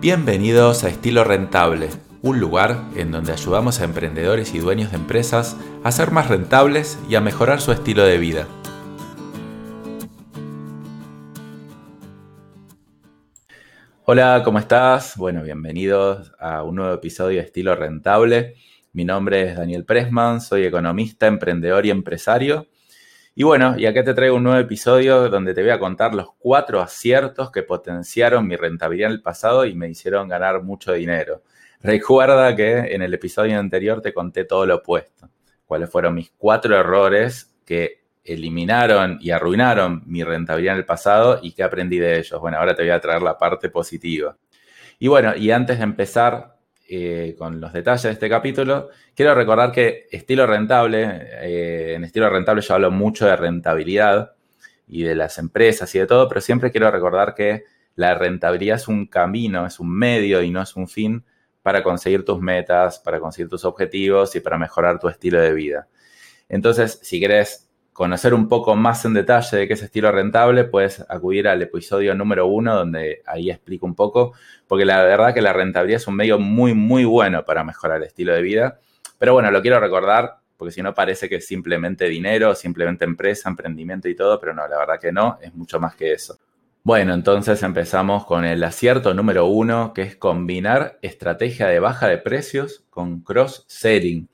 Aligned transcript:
Bienvenidos 0.00 0.84
a 0.84 0.90
Estilo 0.90 1.24
Rentable, 1.24 1.88
un 2.22 2.38
lugar 2.38 2.84
en 2.94 3.10
donde 3.10 3.32
ayudamos 3.32 3.80
a 3.80 3.84
emprendedores 3.84 4.54
y 4.54 4.60
dueños 4.60 4.92
de 4.92 4.96
empresas 4.96 5.56
a 5.82 5.90
ser 5.90 6.12
más 6.12 6.28
rentables 6.28 6.96
y 7.10 7.16
a 7.16 7.20
mejorar 7.20 7.60
su 7.60 7.72
estilo 7.72 8.04
de 8.04 8.16
vida. 8.16 8.46
Hola, 14.04 14.42
¿cómo 14.44 14.60
estás? 14.60 15.16
Bueno, 15.16 15.42
bienvenidos 15.42 16.32
a 16.38 16.62
un 16.62 16.76
nuevo 16.76 16.94
episodio 16.94 17.40
de 17.40 17.46
Estilo 17.46 17.74
Rentable. 17.74 18.54
Mi 18.92 19.04
nombre 19.04 19.48
es 19.48 19.56
Daniel 19.56 19.84
Pressman, 19.84 20.40
soy 20.40 20.64
economista, 20.64 21.26
emprendedor 21.26 21.84
y 21.86 21.90
empresario 21.90 22.68
y 23.38 23.44
bueno, 23.44 23.78
y 23.78 23.86
acá 23.86 24.02
te 24.02 24.14
traigo 24.14 24.34
un 24.34 24.42
nuevo 24.42 24.58
episodio 24.58 25.28
donde 25.28 25.54
te 25.54 25.62
voy 25.62 25.70
a 25.70 25.78
contar 25.78 26.12
los 26.12 26.30
cuatro 26.40 26.80
aciertos 26.80 27.52
que 27.52 27.62
potenciaron 27.62 28.44
mi 28.48 28.56
rentabilidad 28.56 29.10
en 29.10 29.14
el 29.14 29.22
pasado 29.22 29.64
y 29.64 29.76
me 29.76 29.88
hicieron 29.88 30.26
ganar 30.26 30.64
mucho 30.64 30.92
dinero. 30.94 31.44
Recuerda 31.80 32.56
que 32.56 32.78
en 32.92 33.00
el 33.00 33.14
episodio 33.14 33.56
anterior 33.56 34.02
te 34.02 34.12
conté 34.12 34.44
todo 34.44 34.66
lo 34.66 34.74
opuesto. 34.78 35.30
Cuáles 35.66 35.88
fueron 35.88 36.16
mis 36.16 36.32
cuatro 36.36 36.76
errores 36.76 37.54
que 37.64 38.02
eliminaron 38.24 39.18
y 39.20 39.30
arruinaron 39.30 40.02
mi 40.06 40.24
rentabilidad 40.24 40.74
en 40.74 40.80
el 40.80 40.84
pasado 40.84 41.38
y 41.40 41.52
qué 41.52 41.62
aprendí 41.62 42.00
de 42.00 42.18
ellos. 42.18 42.40
Bueno, 42.40 42.58
ahora 42.58 42.74
te 42.74 42.82
voy 42.82 42.90
a 42.90 43.00
traer 43.00 43.22
la 43.22 43.38
parte 43.38 43.70
positiva. 43.70 44.36
Y 44.98 45.06
bueno, 45.06 45.36
y 45.36 45.52
antes 45.52 45.78
de 45.78 45.84
empezar 45.84 46.57
eh, 46.88 47.34
con 47.36 47.60
los 47.60 47.72
detalles 47.72 48.04
de 48.04 48.12
este 48.12 48.28
capítulo, 48.28 48.88
quiero 49.14 49.34
recordar 49.34 49.72
que 49.72 50.06
estilo 50.10 50.46
rentable, 50.46 51.28
eh, 51.42 51.94
en 51.94 52.04
estilo 52.04 52.30
rentable 52.30 52.62
yo 52.62 52.74
hablo 52.74 52.90
mucho 52.90 53.26
de 53.26 53.36
rentabilidad 53.36 54.32
y 54.86 55.02
de 55.02 55.14
las 55.14 55.36
empresas 55.38 55.94
y 55.94 55.98
de 55.98 56.06
todo, 56.06 56.28
pero 56.28 56.40
siempre 56.40 56.70
quiero 56.70 56.90
recordar 56.90 57.34
que 57.34 57.64
la 57.94 58.14
rentabilidad 58.14 58.76
es 58.76 58.88
un 58.88 59.06
camino, 59.06 59.66
es 59.66 59.80
un 59.80 59.90
medio 59.90 60.40
y 60.42 60.50
no 60.50 60.62
es 60.62 60.76
un 60.76 60.88
fin 60.88 61.24
para 61.62 61.82
conseguir 61.82 62.24
tus 62.24 62.40
metas, 62.40 62.98
para 62.98 63.20
conseguir 63.20 63.50
tus 63.50 63.66
objetivos 63.66 64.34
y 64.34 64.40
para 64.40 64.56
mejorar 64.56 64.98
tu 64.98 65.08
estilo 65.08 65.40
de 65.40 65.52
vida. 65.52 65.88
Entonces, 66.48 66.98
si 67.02 67.18
quieres 67.18 67.67
conocer 67.98 68.32
un 68.32 68.48
poco 68.48 68.76
más 68.76 69.04
en 69.06 69.12
detalle 69.12 69.56
de 69.56 69.66
qué 69.66 69.74
es 69.74 69.82
estilo 69.82 70.12
rentable, 70.12 70.62
puedes 70.62 71.04
acudir 71.08 71.48
al 71.48 71.60
episodio 71.62 72.14
número 72.14 72.46
uno, 72.46 72.76
donde 72.76 73.22
ahí 73.26 73.50
explico 73.50 73.86
un 73.86 73.96
poco, 73.96 74.34
porque 74.68 74.84
la 74.84 75.02
verdad 75.02 75.34
que 75.34 75.42
la 75.42 75.52
rentabilidad 75.52 76.00
es 76.00 76.06
un 76.06 76.14
medio 76.14 76.38
muy, 76.38 76.74
muy 76.74 77.04
bueno 77.04 77.44
para 77.44 77.64
mejorar 77.64 77.96
el 77.96 78.04
estilo 78.04 78.32
de 78.32 78.42
vida. 78.42 78.78
Pero 79.18 79.32
bueno, 79.32 79.50
lo 79.50 79.60
quiero 79.60 79.80
recordar, 79.80 80.36
porque 80.56 80.70
si 80.70 80.80
no 80.80 80.94
parece 80.94 81.28
que 81.28 81.34
es 81.38 81.46
simplemente 81.48 82.04
dinero, 82.04 82.54
simplemente 82.54 83.04
empresa, 83.04 83.48
emprendimiento 83.48 84.08
y 84.08 84.14
todo, 84.14 84.38
pero 84.38 84.54
no, 84.54 84.68
la 84.68 84.78
verdad 84.78 85.00
que 85.00 85.10
no, 85.10 85.36
es 85.42 85.52
mucho 85.52 85.80
más 85.80 85.96
que 85.96 86.12
eso. 86.12 86.38
Bueno, 86.84 87.14
entonces 87.14 87.60
empezamos 87.64 88.24
con 88.24 88.44
el 88.44 88.62
acierto 88.62 89.12
número 89.12 89.46
uno, 89.46 89.92
que 89.92 90.02
es 90.02 90.14
combinar 90.14 91.00
estrategia 91.02 91.66
de 91.66 91.80
baja 91.80 92.06
de 92.06 92.18
precios 92.18 92.84
con 92.90 93.22
cross-selling. 93.22 94.28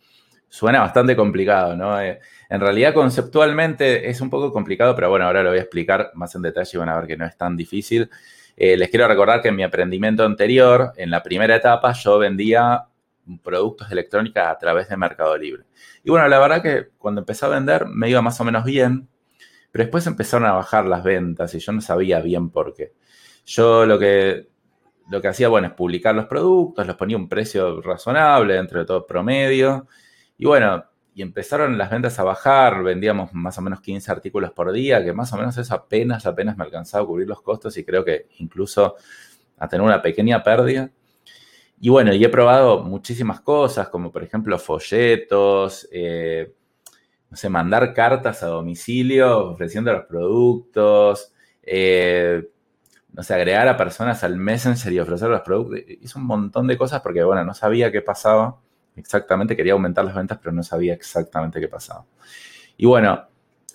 Suena 0.51 0.83
bastante 0.83 1.17
complicado, 1.17 1.75
¿no? 1.75 1.99
Eh, 1.99 2.21
en 2.55 2.61
realidad, 2.61 2.95
conceptualmente 2.95 4.09
es 4.09 4.21
un 4.21 4.31
poco 4.31 4.53
complicado, 4.53 4.95
pero 4.95 5.11
bueno, 5.11 5.27
ahora 5.27 5.43
lo 5.43 5.51
voy 5.51 5.59
a 5.59 5.63
explicar 5.63 6.13
más 6.15 6.35
en 6.35 6.43
detalle 6.43 6.71
y 6.73 6.79
van 6.79 6.89
a 6.89 6.97
ver 6.97 7.07
que 7.07 7.17
no 7.17 7.27
es 7.27 7.37
tan 7.37 7.57
difícil. 7.57 8.09
Eh, 8.57 8.77
les 8.77 8.89
quiero 8.91 9.09
recordar 9.09 9.43
que 9.43 9.49
en 9.49 9.57
mi 9.57 9.65
aprendimiento 9.65 10.25
anterior, 10.25 10.93
en 10.97 11.11
la 11.11 11.23
primera 11.23 11.57
etapa, 11.57 11.93
yo 11.93 12.19
vendía 12.19 12.85
productos 13.43 13.89
de 13.89 13.95
electrónica 13.95 14.51
a 14.51 14.59
través 14.59 14.89
de 14.89 14.97
Mercado 14.97 15.37
Libre. 15.37 15.65
Y 16.03 16.11
bueno, 16.11 16.29
la 16.29 16.39
verdad 16.39 16.63
que 16.63 16.89
cuando 16.99 17.23
empecé 17.23 17.47
a 17.47 17.49
vender 17.49 17.87
me 17.87 18.09
iba 18.11 18.23
más 18.23 18.41
o 18.41 18.45
menos 18.45 18.65
bien, 18.65 19.09
pero 19.73 19.85
después 19.85 20.07
empezaron 20.07 20.47
a 20.47 20.53
bajar 20.53 20.87
las 20.87 21.03
ventas 21.03 21.55
y 21.55 21.59
yo 21.59 21.73
no 21.73 21.81
sabía 21.81 22.21
bien 22.21 22.51
por 22.51 22.75
qué. 22.75 22.93
Yo 23.47 23.87
lo 23.87 23.99
que, 23.99 24.49
lo 25.11 25.21
que 25.21 25.29
hacía, 25.29 25.49
bueno, 25.49 25.67
es 25.69 25.73
publicar 25.75 26.15
los 26.15 26.27
productos, 26.27 26.87
los 26.87 26.97
ponía 26.97 27.17
un 27.17 27.29
precio 27.29 27.81
razonable, 27.83 28.55
dentro 28.55 28.79
de 28.81 28.87
todo 28.87 29.07
promedio. 29.07 29.89
Y 30.39 30.47
bueno, 30.47 30.85
y 31.15 31.23
empezaron 31.23 31.79
las 31.79 31.91
ventas 31.91 32.19
a 32.19 32.25
bajar, 32.25 32.83
vendíamos 32.83 33.33
más 33.33 33.57
o 33.59 33.63
menos 33.63 33.81
15 33.81 34.11
artículos 34.11 34.51
por 34.51 34.73
día, 34.73 35.03
que 35.05 35.13
más 35.13 35.33
o 35.33 35.37
menos 35.37 35.57
eso 35.57 35.75
apenas, 35.75 36.27
apenas 36.27 36.57
me 36.57 36.65
alcanzaba 36.65 37.05
a 37.05 37.07
cubrir 37.07 37.29
los 37.29 37.41
costos 37.41 37.77
y 37.77 37.85
creo 37.85 38.05
que 38.05 38.27
incluso 38.39 38.97
a 39.57 39.69
tener 39.69 39.87
una 39.87 40.03
pequeña 40.03 40.43
pérdida. 40.43 40.91
Y 41.81 41.89
bueno, 41.89 42.13
y 42.13 42.25
he 42.25 42.29
probado 42.29 42.83
muchísimas 42.83 43.41
cosas, 43.41 43.89
como 43.89 44.11
por 44.11 44.25
ejemplo 44.25 44.59
folletos, 44.59 45.89
eh, 45.93 46.53
no 47.31 47.37
sé, 47.37 47.49
mandar 47.49 47.95
cartas 47.95 48.43
a 48.43 48.47
domicilio 48.47 49.51
ofreciendo 49.51 49.93
los 49.93 50.07
productos, 50.07 51.33
eh, 51.63 52.49
no 53.13 53.23
sé, 53.23 53.35
agregar 53.35 53.69
a 53.69 53.77
personas 53.77 54.25
al 54.25 54.37
Messenger 54.37 54.93
y 54.93 54.99
ofrecer 54.99 55.29
los 55.29 55.43
productos. 55.43 55.81
Hice 56.01 56.19
un 56.19 56.27
montón 56.27 56.67
de 56.67 56.77
cosas 56.77 57.01
porque, 57.03 57.23
bueno, 57.23 57.45
no 57.45 57.55
sabía 57.55 57.93
qué 57.93 58.03
pasaba 58.03 58.59
exactamente, 58.97 59.57
quería 59.57 59.73
aumentar 59.73 60.05
las 60.05 60.15
ventas, 60.15 60.39
pero 60.39 60.53
no 60.53 60.63
sabía 60.63 60.95
exactamente 60.95 61.61
qué 61.61 61.69
pasaba. 61.69 62.05
Y 62.77 62.87
bueno, 62.87 63.27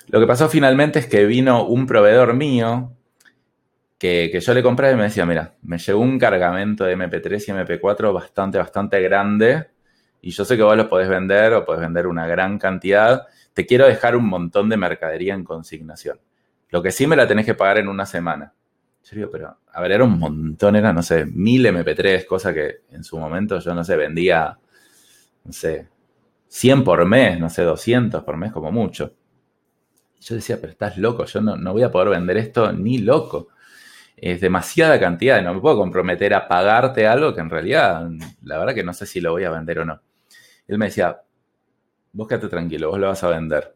lo 0.08 0.20
que 0.20 0.28
pasó 0.28 0.50
finalmente 0.50 1.00
es 1.00 1.08
que 1.08 1.26
vino 1.26 1.66
un 1.66 1.86
proveedor 1.86 2.34
mío 2.34 2.92
que, 3.98 4.40
yo 4.40 4.54
le 4.54 4.64
compré 4.64 4.92
y 4.92 4.96
me 4.96 5.04
decía, 5.04 5.26
mira, 5.26 5.56
me 5.62 5.78
llegó 5.78 6.00
un 6.00 6.18
cargamento 6.18 6.86
de 6.86 6.98
MP3 6.98 7.48
y 7.48 7.52
MP4 7.52 8.14
bastante, 8.14 8.58
bastante 8.58 9.02
grande 9.02 9.68
y 10.22 10.32
yo 10.32 10.46
sé 10.46 10.58
que 10.58 10.64
vos 10.64 10.76
lo 10.76 10.90
podés 10.90 11.10
vender 11.10 11.54
o 11.54 11.66
podés 11.66 11.82
vender 11.82 12.08
una 12.08 12.26
gran 12.26 12.58
cantidad. 12.58 13.28
Te 13.54 13.66
quiero 13.66 13.86
dejar 13.86 14.16
un 14.16 14.26
montón 14.26 14.70
de 14.70 14.78
mercadería 14.78 15.34
en 15.34 15.44
consignación. 15.44 16.20
Lo 16.70 16.82
que 16.82 16.92
sí 16.92 17.08
me 17.08 17.16
la 17.16 17.28
tenés 17.28 17.46
que 17.46 17.56
pagar 17.56 17.80
en 17.80 17.88
una 17.88 18.06
semana. 18.06 18.54
Serio, 19.02 19.30
pero, 19.32 19.58
a 19.72 19.82
ver, 19.82 19.94
era 19.94 20.04
un 20.04 20.20
montón, 20.20 20.76
era, 20.76 20.94
no 20.94 21.02
sé, 21.02 21.26
mil 21.26 21.66
MP3, 21.66 22.26
cosa 22.26 22.54
que 22.54 22.82
en 22.92 23.04
su 23.04 23.18
momento 23.18 23.60
yo, 23.60 23.74
no 23.74 23.84
sé, 23.84 23.96
vendía 23.96 24.58
no 25.44 25.54
sé, 25.54 25.90
100 26.48 26.84
por 26.84 27.06
mes, 27.06 27.40
no 27.40 27.50
sé, 27.50 27.64
200 27.64 28.24
por 28.24 28.38
mes 28.38 28.52
como 28.52 28.72
mucho. 28.72 29.14
yo 30.20 30.36
decía, 30.36 30.60
pero 30.60 30.72
estás 30.72 30.98
loco, 30.98 31.26
yo 31.26 31.42
no, 31.42 31.56
no 31.56 31.74
voy 31.74 31.84
a 31.84 31.92
poder 31.92 32.10
vender 32.10 32.38
esto 32.38 32.72
ni 32.74 32.98
loco. 33.00 33.50
Es 34.18 34.42
demasiada 34.42 35.00
cantidad, 35.00 35.42
no 35.42 35.54
me 35.54 35.62
puedo 35.62 35.78
comprometer 35.78 36.34
a 36.34 36.48
pagarte 36.48 37.08
algo 37.08 37.34
que 37.34 37.42
en 37.42 37.50
realidad, 37.50 38.10
la 38.44 38.58
verdad 38.60 38.76
que 38.76 38.84
no 38.84 38.94
sé 38.94 39.06
si 39.06 39.22
lo 39.22 39.32
voy 39.32 39.46
a 39.46 39.52
vender 39.52 39.80
o 39.80 39.86
no. 39.86 40.02
Él 40.68 40.78
me 40.78 40.86
decía, 40.86 41.22
vos 42.12 42.28
quédate 42.28 42.50
tranquilo, 42.50 42.90
vos 42.90 43.00
lo 43.00 43.08
vas 43.08 43.24
a 43.24 43.30
vender. 43.30 43.76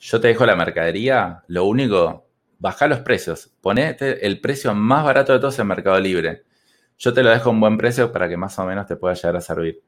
Yo 0.00 0.20
te 0.20 0.28
dejo 0.28 0.46
la 0.46 0.56
mercadería, 0.56 1.44
lo 1.48 1.64
único, 1.64 2.28
baja 2.58 2.86
los 2.86 3.00
precios, 3.00 3.52
ponete 3.60 4.26
el 4.26 4.40
precio 4.40 4.74
más 4.74 5.04
barato 5.04 5.32
de 5.32 5.40
todos 5.40 5.58
en 5.58 5.66
Mercado 5.66 6.00
Libre. 6.00 6.44
Yo 6.98 7.12
te 7.12 7.22
lo 7.22 7.30
dejo 7.30 7.50
a 7.50 7.52
un 7.52 7.60
buen 7.60 7.76
precio 7.76 8.10
para 8.12 8.28
que 8.28 8.36
más 8.36 8.58
o 8.58 8.64
menos 8.64 8.86
te 8.86 8.96
pueda 8.96 9.14
llegar 9.14 9.36
a 9.36 9.40
servir. 9.40 9.82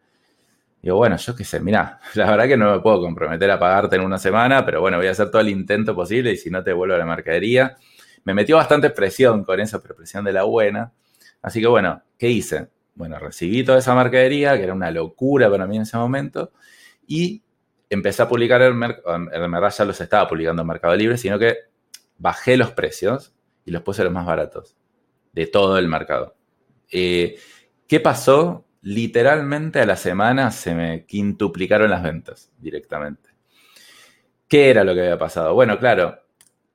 Digo, 0.83 0.97
bueno, 0.97 1.17
yo 1.17 1.37
qué 1.37 1.45
sé, 1.45 1.61
mira, 1.61 2.01
la 2.15 2.31
verdad 2.31 2.49
que 2.49 2.57
no 2.57 2.73
me 2.73 2.81
puedo 2.81 3.01
comprometer 3.01 3.51
a 3.51 3.59
pagarte 3.59 3.97
en 3.97 4.03
una 4.03 4.19
semana, 4.19 4.65
pero 4.65 4.81
bueno, 4.81 4.97
voy 4.97 5.07
a 5.07 5.11
hacer 5.11 5.31
todo 5.31 5.43
el 5.43 5.49
intento 5.49 5.95
posible 5.95 6.33
y 6.33 6.37
si 6.37 6.51
no 6.51 6.63
te 6.63 6.73
vuelvo 6.73 6.95
a 6.95 6.99
la 6.99 7.07
mercadería. 7.07 7.77
Me 8.25 8.35
metió 8.35 8.57
bastante 8.57 8.91
presión 8.91 9.45
con 9.45 9.61
eso, 9.61 9.81
pero 9.81 9.97
presión 9.97 10.25
de 10.25 10.33
la 10.33 10.45
buena. 10.45 10.93
Así 11.43 11.61
que 11.61 11.67
bueno, 11.67 12.03
¿qué 12.19 12.29
hice? 12.29 12.69
Bueno, 12.95 13.19
recibí 13.19 13.65
toda 13.65 13.79
esa 13.79 13.95
mercadería, 13.95 14.57
que 14.57 14.65
era 14.65 14.75
una 14.75 14.91
locura 14.91 15.51
para 15.51 15.67
mí 15.67 15.77
en 15.77 15.83
ese 15.83 15.97
momento, 15.97 16.53
y 17.07 17.43
empecé 17.89 18.23
a 18.23 18.29
publicar 18.29 18.73
mercado, 18.75 19.15
en 19.17 19.51
verdad 19.53 19.73
ya 19.77 19.85
los 19.85 20.01
estaba 20.01 20.29
publicando 20.29 20.63
en 20.63 20.69
Mercado 20.69 20.95
Libre, 20.97 21.17
sino 21.17 21.39
que 21.39 21.57
bajé 22.19 22.57
los 22.57 22.73
precios 22.73 23.35
y 23.65 23.71
los 23.71 23.83
puse 23.83 24.05
los 24.05 24.13
más 24.13 24.27
baratos 24.27 24.77
de 25.33 25.47
todo 25.47 25.79
el 25.79 25.89
mercado. 25.89 26.37
Eh, 26.91 27.37
¿Qué 27.87 28.01
pasó? 28.01 28.65
Literalmente 28.83 29.81
a 29.81 29.87
la 29.87 29.97
semana 29.97 30.51
se 30.51 30.75
me 30.75 31.05
quintuplicaron 31.07 31.91
las 31.91 32.03
ventas 32.03 32.51
directamente. 32.59 33.31
¿Qué 34.49 34.71
era 34.71 34.85
lo 34.85 34.95
que 34.95 35.01
había 35.01 35.19
pasado? 35.19 35.55
Bueno, 35.55 35.79
claro, 35.79 36.21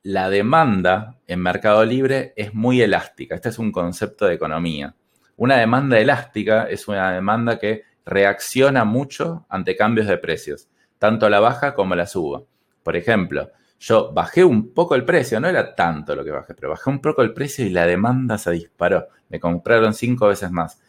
la 0.03 0.29
demanda 0.29 1.19
en 1.27 1.41
Mercado 1.41 1.83
Libre 1.83 2.33
es 2.35 2.53
muy 2.53 2.81
elástica. 2.81 3.35
Este 3.35 3.49
es 3.49 3.59
un 3.59 3.71
concepto 3.71 4.25
de 4.25 4.35
economía. 4.35 4.95
Una 5.35 5.57
demanda 5.57 5.99
elástica 5.99 6.69
es 6.69 6.87
una 6.87 7.11
demanda 7.11 7.59
que 7.59 7.84
reacciona 8.05 8.85
mucho 8.85 9.46
ante 9.49 9.75
cambios 9.75 10.07
de 10.07 10.17
precios, 10.17 10.69
tanto 10.99 11.25
a 11.25 11.29
la 11.29 11.40
baja 11.40 11.73
como 11.73 11.96
a 11.96 11.97
la 11.97 12.07
suba. 12.07 12.43
Por 12.84 12.96
ejemplo, 12.96 13.52
yo 13.79 14.13
bajé 14.13 14.43
un 14.43 14.73
poco 14.73 14.96
el 14.96 15.03
precio, 15.03 15.40
no 15.40 15.49
era 15.49 15.75
tanto 15.75 16.16
lo 16.16 16.23
que 16.23 16.31
bajé, 16.31 16.53
pero 16.53 16.69
bajé 16.69 16.90
un 16.90 17.02
poco 17.02 17.22
el 17.23 17.34
precio 17.34 17.66
y 17.66 17.69
la 17.72 17.85
demanda 17.85 18.37
se 18.37 18.52
disparó. 18.52 19.07
Me 19.29 19.40
compraron 19.40 19.93
cinco 19.93 20.28
veces 20.28 20.52
más. 20.52 20.79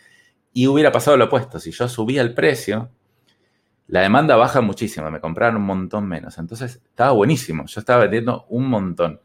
Y 0.56 0.68
hubiera 0.68 0.90
pasado 0.90 1.18
lo 1.18 1.26
opuesto, 1.26 1.60
si 1.60 1.70
yo 1.70 1.86
subía 1.86 2.22
el 2.22 2.32
precio, 2.32 2.90
la 3.88 4.00
demanda 4.00 4.36
baja 4.36 4.62
muchísimo, 4.62 5.10
me 5.10 5.20
compraron 5.20 5.56
un 5.56 5.64
montón 5.64 6.08
menos. 6.08 6.38
Entonces 6.38 6.76
estaba 6.76 7.10
buenísimo, 7.12 7.66
yo 7.66 7.78
estaba 7.78 8.04
vendiendo 8.04 8.46
un 8.48 8.66
montón. 8.70 9.20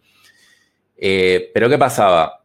Eh, 0.97 1.49
pero 1.53 1.69
¿qué 1.69 1.77
pasaba? 1.77 2.43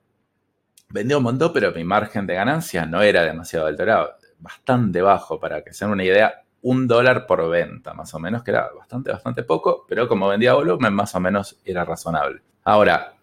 Vendía 0.88 1.16
un 1.16 1.24
montón, 1.24 1.52
pero 1.52 1.72
mi 1.72 1.82
margen 1.82 2.28
de 2.28 2.34
ganancia 2.34 2.86
no 2.86 3.02
era 3.02 3.24
demasiado 3.24 3.66
alto, 3.66 3.82
era 3.82 4.08
bastante 4.38 5.02
bajo, 5.02 5.40
para 5.40 5.64
que 5.64 5.72
se 5.72 5.84
una 5.84 6.04
idea, 6.04 6.44
un 6.62 6.86
dólar 6.86 7.26
por 7.26 7.50
venta, 7.50 7.92
más 7.92 8.14
o 8.14 8.20
menos, 8.20 8.44
que 8.44 8.52
era 8.52 8.70
bastante, 8.72 9.10
bastante 9.10 9.42
poco, 9.42 9.84
pero 9.88 10.06
como 10.06 10.28
vendía 10.28 10.54
volumen, 10.54 10.94
más 10.94 11.12
o 11.16 11.18
menos 11.18 11.58
era 11.64 11.84
razonable. 11.84 12.40
Ahora, 12.62 13.15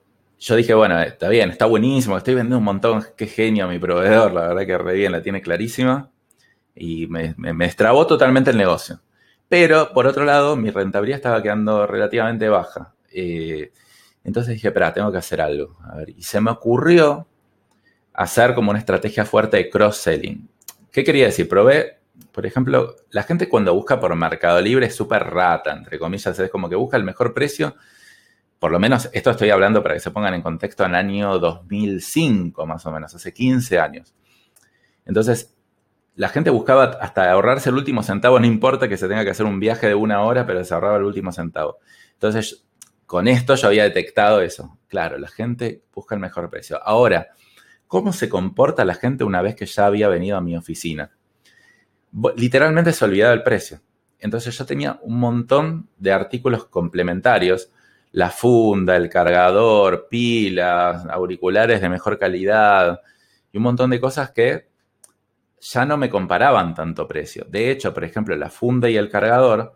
yo 0.44 0.58
dije, 0.58 0.74
bueno, 0.74 1.00
está 1.02 1.30
bien, 1.30 1.52
está 1.52 1.66
buenísimo, 1.66 2.18
estoy 2.18 2.34
vendiendo 2.34 2.58
un 2.58 2.66
montón, 2.66 3.06
qué 3.16 3.28
genio 3.28 3.66
mi 3.70 3.80
proveedor, 3.80 4.34
la 4.34 4.50
verdad 4.50 4.66
que 4.66 4.78
re 4.78 4.94
bien, 4.94 5.14
la 5.14 5.22
tiene 5.22 5.42
clarísima. 5.42 6.12
Y 6.76 7.08
me, 7.08 7.34
me, 7.38 7.66
estrabó 7.66 8.06
totalmente 8.06 8.50
el 8.50 8.58
negocio. 8.58 9.00
Pero, 9.48 9.94
por 9.94 10.06
otro 10.06 10.26
lado, 10.26 10.58
mi 10.58 10.70
rentabilidad 10.70 11.18
estaba 11.18 11.42
quedando 11.42 11.88
relativamente 11.88 12.50
baja. 12.50 12.94
Eh, 13.14 13.72
entonces 14.26 14.56
dije, 14.56 14.68
espera, 14.68 14.94
tengo 14.94 15.12
que 15.14 15.20
hacer 15.20 15.40
algo. 15.40 15.78
y 16.08 16.24
se 16.24 16.42
me 16.42 16.52
ocurrió 16.52 17.26
hacer 18.14 18.54
como 18.54 18.72
una 18.72 18.80
estrategia 18.80 19.24
fuerte 19.24 19.58
de 19.58 19.70
cross-selling. 19.70 20.50
¿Qué 20.92 21.06
quería 21.06 21.26
decir? 21.26 21.48
Probé, 21.48 22.00
por 22.34 22.46
ejemplo, 22.46 22.98
la 23.12 23.24
gente 23.24 23.48
cuando 23.48 23.74
busca 23.74 23.98
por 23.98 24.14
Mercado 24.16 24.60
Libre 24.60 24.88
es 24.88 24.96
súper 24.96 25.24
rata, 25.24 25.72
entre 25.72 25.98
comillas, 25.98 26.38
es 26.38 26.50
como 26.50 26.68
que 26.68 26.76
busca 26.76 26.98
el 26.98 27.04
mejor 27.04 27.34
precio. 27.34 27.76
Por 28.64 28.72
lo 28.72 28.80
menos 28.80 29.10
esto 29.12 29.30
estoy 29.30 29.50
hablando 29.50 29.84
para 29.84 29.96
que 29.96 30.00
se 30.00 30.10
pongan 30.12 30.36
en 30.36 30.42
contexto 30.42 30.86
en 30.86 30.92
el 30.92 30.96
año 30.96 31.38
2005, 31.38 32.66
más 32.66 32.86
o 32.86 32.94
menos, 32.94 33.14
hace 33.14 33.34
15 33.34 33.78
años. 33.78 34.16
Entonces, 35.06 35.54
la 36.16 36.30
gente 36.30 36.50
buscaba 36.50 36.86
hasta 37.02 37.30
ahorrarse 37.30 37.72
el 37.72 37.76
último 37.76 38.04
centavo, 38.04 38.40
no 38.40 38.46
importa 38.46 38.88
que 38.88 38.96
se 38.96 39.10
tenga 39.10 39.26
que 39.26 39.32
hacer 39.32 39.46
un 39.46 39.60
viaje 39.60 39.88
de 39.88 39.96
una 39.96 40.22
hora, 40.22 40.46
pero 40.46 40.64
se 40.64 40.74
ahorraba 40.74 40.96
el 40.96 41.04
último 41.04 41.34
centavo. 41.34 41.80
Entonces, 42.14 42.66
con 43.06 43.28
esto 43.28 43.56
yo 43.56 43.68
había 43.68 43.84
detectado 43.84 44.40
eso. 44.40 44.80
Claro, 44.88 45.18
la 45.18 45.28
gente 45.28 45.84
busca 45.94 46.16
el 46.16 46.22
mejor 46.22 46.50
precio. 46.50 46.82
Ahora, 46.86 47.32
cómo 47.88 48.14
se 48.14 48.30
comporta 48.30 48.86
la 48.86 48.96
gente 48.96 49.26
una 49.26 49.42
vez 49.42 49.58
que 49.58 49.66
ya 49.66 49.88
había 49.88 50.08
venido 50.08 50.38
a 50.38 50.42
mi 50.42 50.56
oficina. 50.56 51.12
Literalmente 52.38 52.94
se 52.94 53.04
olvidaba 53.04 53.34
el 53.34 53.44
precio. 53.44 53.82
Entonces 54.20 54.58
yo 54.58 54.66
tenía 54.66 55.00
un 55.02 55.20
montón 55.20 55.90
de 55.98 56.14
artículos 56.14 56.64
complementarios, 56.64 57.70
la 58.14 58.30
funda, 58.30 58.96
el 58.96 59.10
cargador, 59.10 60.08
pilas, 60.10 61.06
auriculares 61.10 61.82
de 61.82 61.90
mejor 61.90 62.18
calidad 62.18 63.02
y 63.52 63.58
un 63.58 63.64
montón 63.64 63.90
de 63.90 64.00
cosas 64.00 64.32
que 64.32 64.70
ya 65.60 65.86
no 65.86 65.98
me 65.98 66.10
comparaban 66.10 66.74
tanto 66.74 67.08
precio. 67.08 67.46
De 67.50 67.70
hecho, 67.70 67.94
por 67.94 68.04
ejemplo, 68.04 68.36
la 68.36 68.50
funda 68.50 68.90
y 68.90 68.98
el 68.98 69.10
cargador 69.10 69.76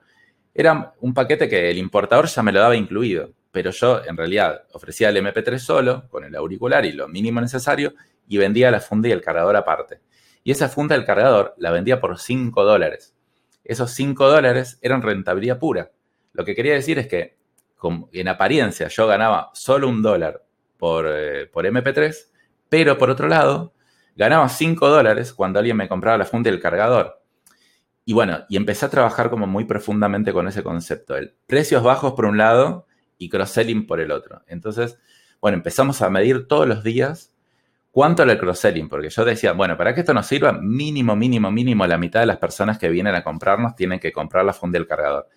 eran 0.54 0.92
un 1.02 1.14
paquete 1.14 1.48
que 1.48 1.70
el 1.70 1.78
importador 1.78 2.28
ya 2.28 2.42
me 2.42 2.52
lo 2.52 2.62
daba 2.62 2.76
incluido 2.76 3.32
pero 3.58 3.72
yo 3.72 4.06
en 4.06 4.16
realidad 4.16 4.66
ofrecía 4.74 5.10
el 5.10 5.18
MP3 5.18 5.58
solo, 5.58 6.08
con 6.10 6.24
el 6.24 6.36
auricular 6.36 6.86
y 6.86 6.92
lo 6.92 7.08
mínimo 7.08 7.42
necesario, 7.42 7.96
y 8.28 8.38
vendía 8.38 8.70
la 8.70 8.80
funda 8.80 9.10
y 9.10 9.12
el 9.12 9.22
cargador 9.24 9.56
aparte. 9.56 10.00
Y 10.44 10.52
esa 10.52 10.70
funda 10.70 10.96
del 10.96 11.06
cargador 11.06 11.56
la 11.58 11.72
vendía 11.72 12.00
por 12.00 12.20
5 12.20 12.64
dólares. 12.64 13.16
Esos 13.64 13.90
5 13.96 14.30
dólares 14.30 14.78
eran 14.84 15.02
rentabilidad 15.02 15.58
pura. 15.58 15.90
Lo 16.34 16.46
que 16.46 16.54
quería 16.54 16.74
decir 16.74 17.00
es 17.00 17.08
que 17.08 17.37
en 18.12 18.28
apariencia 18.28 18.88
yo 18.88 19.08
ganaba 19.08 19.52
solo 19.54 19.88
un 19.88 20.02
dólar 20.02 20.44
por, 20.78 21.06
eh, 21.08 21.48
por 21.48 21.66
MP3, 21.66 22.32
pero 22.70 22.98
por 22.98 23.10
otro 23.10 23.28
lado, 23.28 23.74
ganaba 24.16 24.50
5 24.50 24.90
dólares 24.90 25.34
cuando 25.34 25.60
alguien 25.60 25.78
me 25.78 25.88
compraba 25.88 26.18
la 26.18 26.26
funda 26.26 26.50
y 26.50 26.54
el 26.54 26.60
cargador. 26.60 27.22
Y 28.06 28.14
bueno, 28.14 28.46
y 28.50 28.56
empecé 28.56 28.86
a 28.86 28.90
trabajar 28.90 29.30
como 29.30 29.48
muy 29.48 29.66
profundamente 29.66 30.32
con 30.32 30.48
ese 30.48 30.64
concepto. 30.64 31.16
El 31.16 31.36
precios 31.46 31.84
bajos 31.84 32.14
por 32.14 32.26
un 32.26 32.38
lado 32.38 32.88
y 33.18 33.30
cross-selling 33.30 33.86
por 33.86 34.00
el 34.00 34.12
otro. 34.12 34.44
Entonces, 34.48 34.98
bueno, 35.42 35.58
empezamos 35.58 36.02
a 36.02 36.10
medir 36.10 36.48
todos 36.48 36.68
los 36.68 36.84
días 36.84 37.34
cuánto 37.92 38.24
era 38.24 38.32
el 38.32 38.40
cross-selling, 38.40 38.90
porque 38.90 39.10
yo 39.10 39.26
decía, 39.26 39.54
bueno, 39.54 39.76
para 39.76 39.94
que 39.94 40.02
esto 40.02 40.14
nos 40.14 40.26
sirva, 40.26 40.54
mínimo, 40.54 41.16
mínimo, 41.16 41.52
mínimo, 41.52 41.86
la 41.86 41.98
mitad 41.98 42.22
de 42.22 42.28
las 42.28 42.38
personas 42.38 42.78
que 42.78 42.90
vienen 42.90 43.16
a 43.16 43.24
comprarnos 43.24 43.76
tienen 43.76 44.00
que 44.00 44.12
comprar 44.12 44.46
la 44.46 44.54
funda 44.54 44.80
del 44.80 44.88
cargador. 44.88 45.28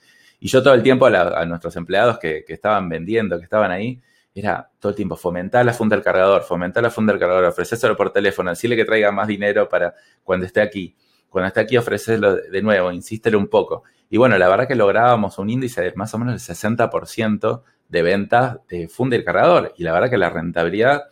Y 0.40 0.48
yo 0.48 0.62
todo 0.62 0.74
el 0.74 0.82
tiempo 0.82 1.06
a, 1.06 1.44
nuestros 1.44 1.76
empleados 1.76 2.18
que, 2.18 2.44
estaban 2.48 2.88
vendiendo, 2.88 3.38
que 3.38 3.44
estaban 3.44 3.70
ahí, 3.70 4.00
era 4.34 4.70
todo 4.78 4.90
el 4.90 4.96
tiempo 4.96 5.16
fomentar 5.16 5.64
la 5.66 5.74
funda 5.74 5.96
del 5.96 6.04
cargador, 6.04 6.42
fomentar 6.42 6.82
la 6.82 6.90
funda 6.90 7.12
del 7.12 7.20
cargador, 7.20 7.44
ofrecérselo 7.44 7.96
por 7.96 8.10
teléfono, 8.10 8.48
decirle 8.48 8.74
que 8.74 8.84
traiga 8.84 9.12
más 9.12 9.28
dinero 9.28 9.68
para 9.68 9.94
cuando 10.24 10.46
esté 10.46 10.62
aquí. 10.62 10.96
Cuando 11.28 11.48
esté 11.48 11.60
aquí, 11.60 11.76
ofrecerlo 11.76 12.36
de 12.36 12.62
nuevo, 12.62 12.90
insístele 12.90 13.36
un 13.36 13.48
poco. 13.48 13.84
Y 14.08 14.16
bueno, 14.16 14.38
la 14.38 14.48
verdad 14.48 14.66
que 14.66 14.74
lográbamos 14.74 15.38
un 15.38 15.50
índice 15.50 15.82
de 15.82 15.92
más 15.94 16.12
o 16.14 16.18
menos 16.18 16.48
el 16.48 16.56
60% 16.56 17.62
de 17.88 18.02
ventas 18.02 18.58
de 18.68 18.88
funda 18.88 19.16
y 19.16 19.24
cargador. 19.24 19.74
Y 19.76 19.84
la 19.84 19.92
verdad 19.92 20.10
que 20.10 20.18
la 20.18 20.30
rentabilidad 20.30 21.04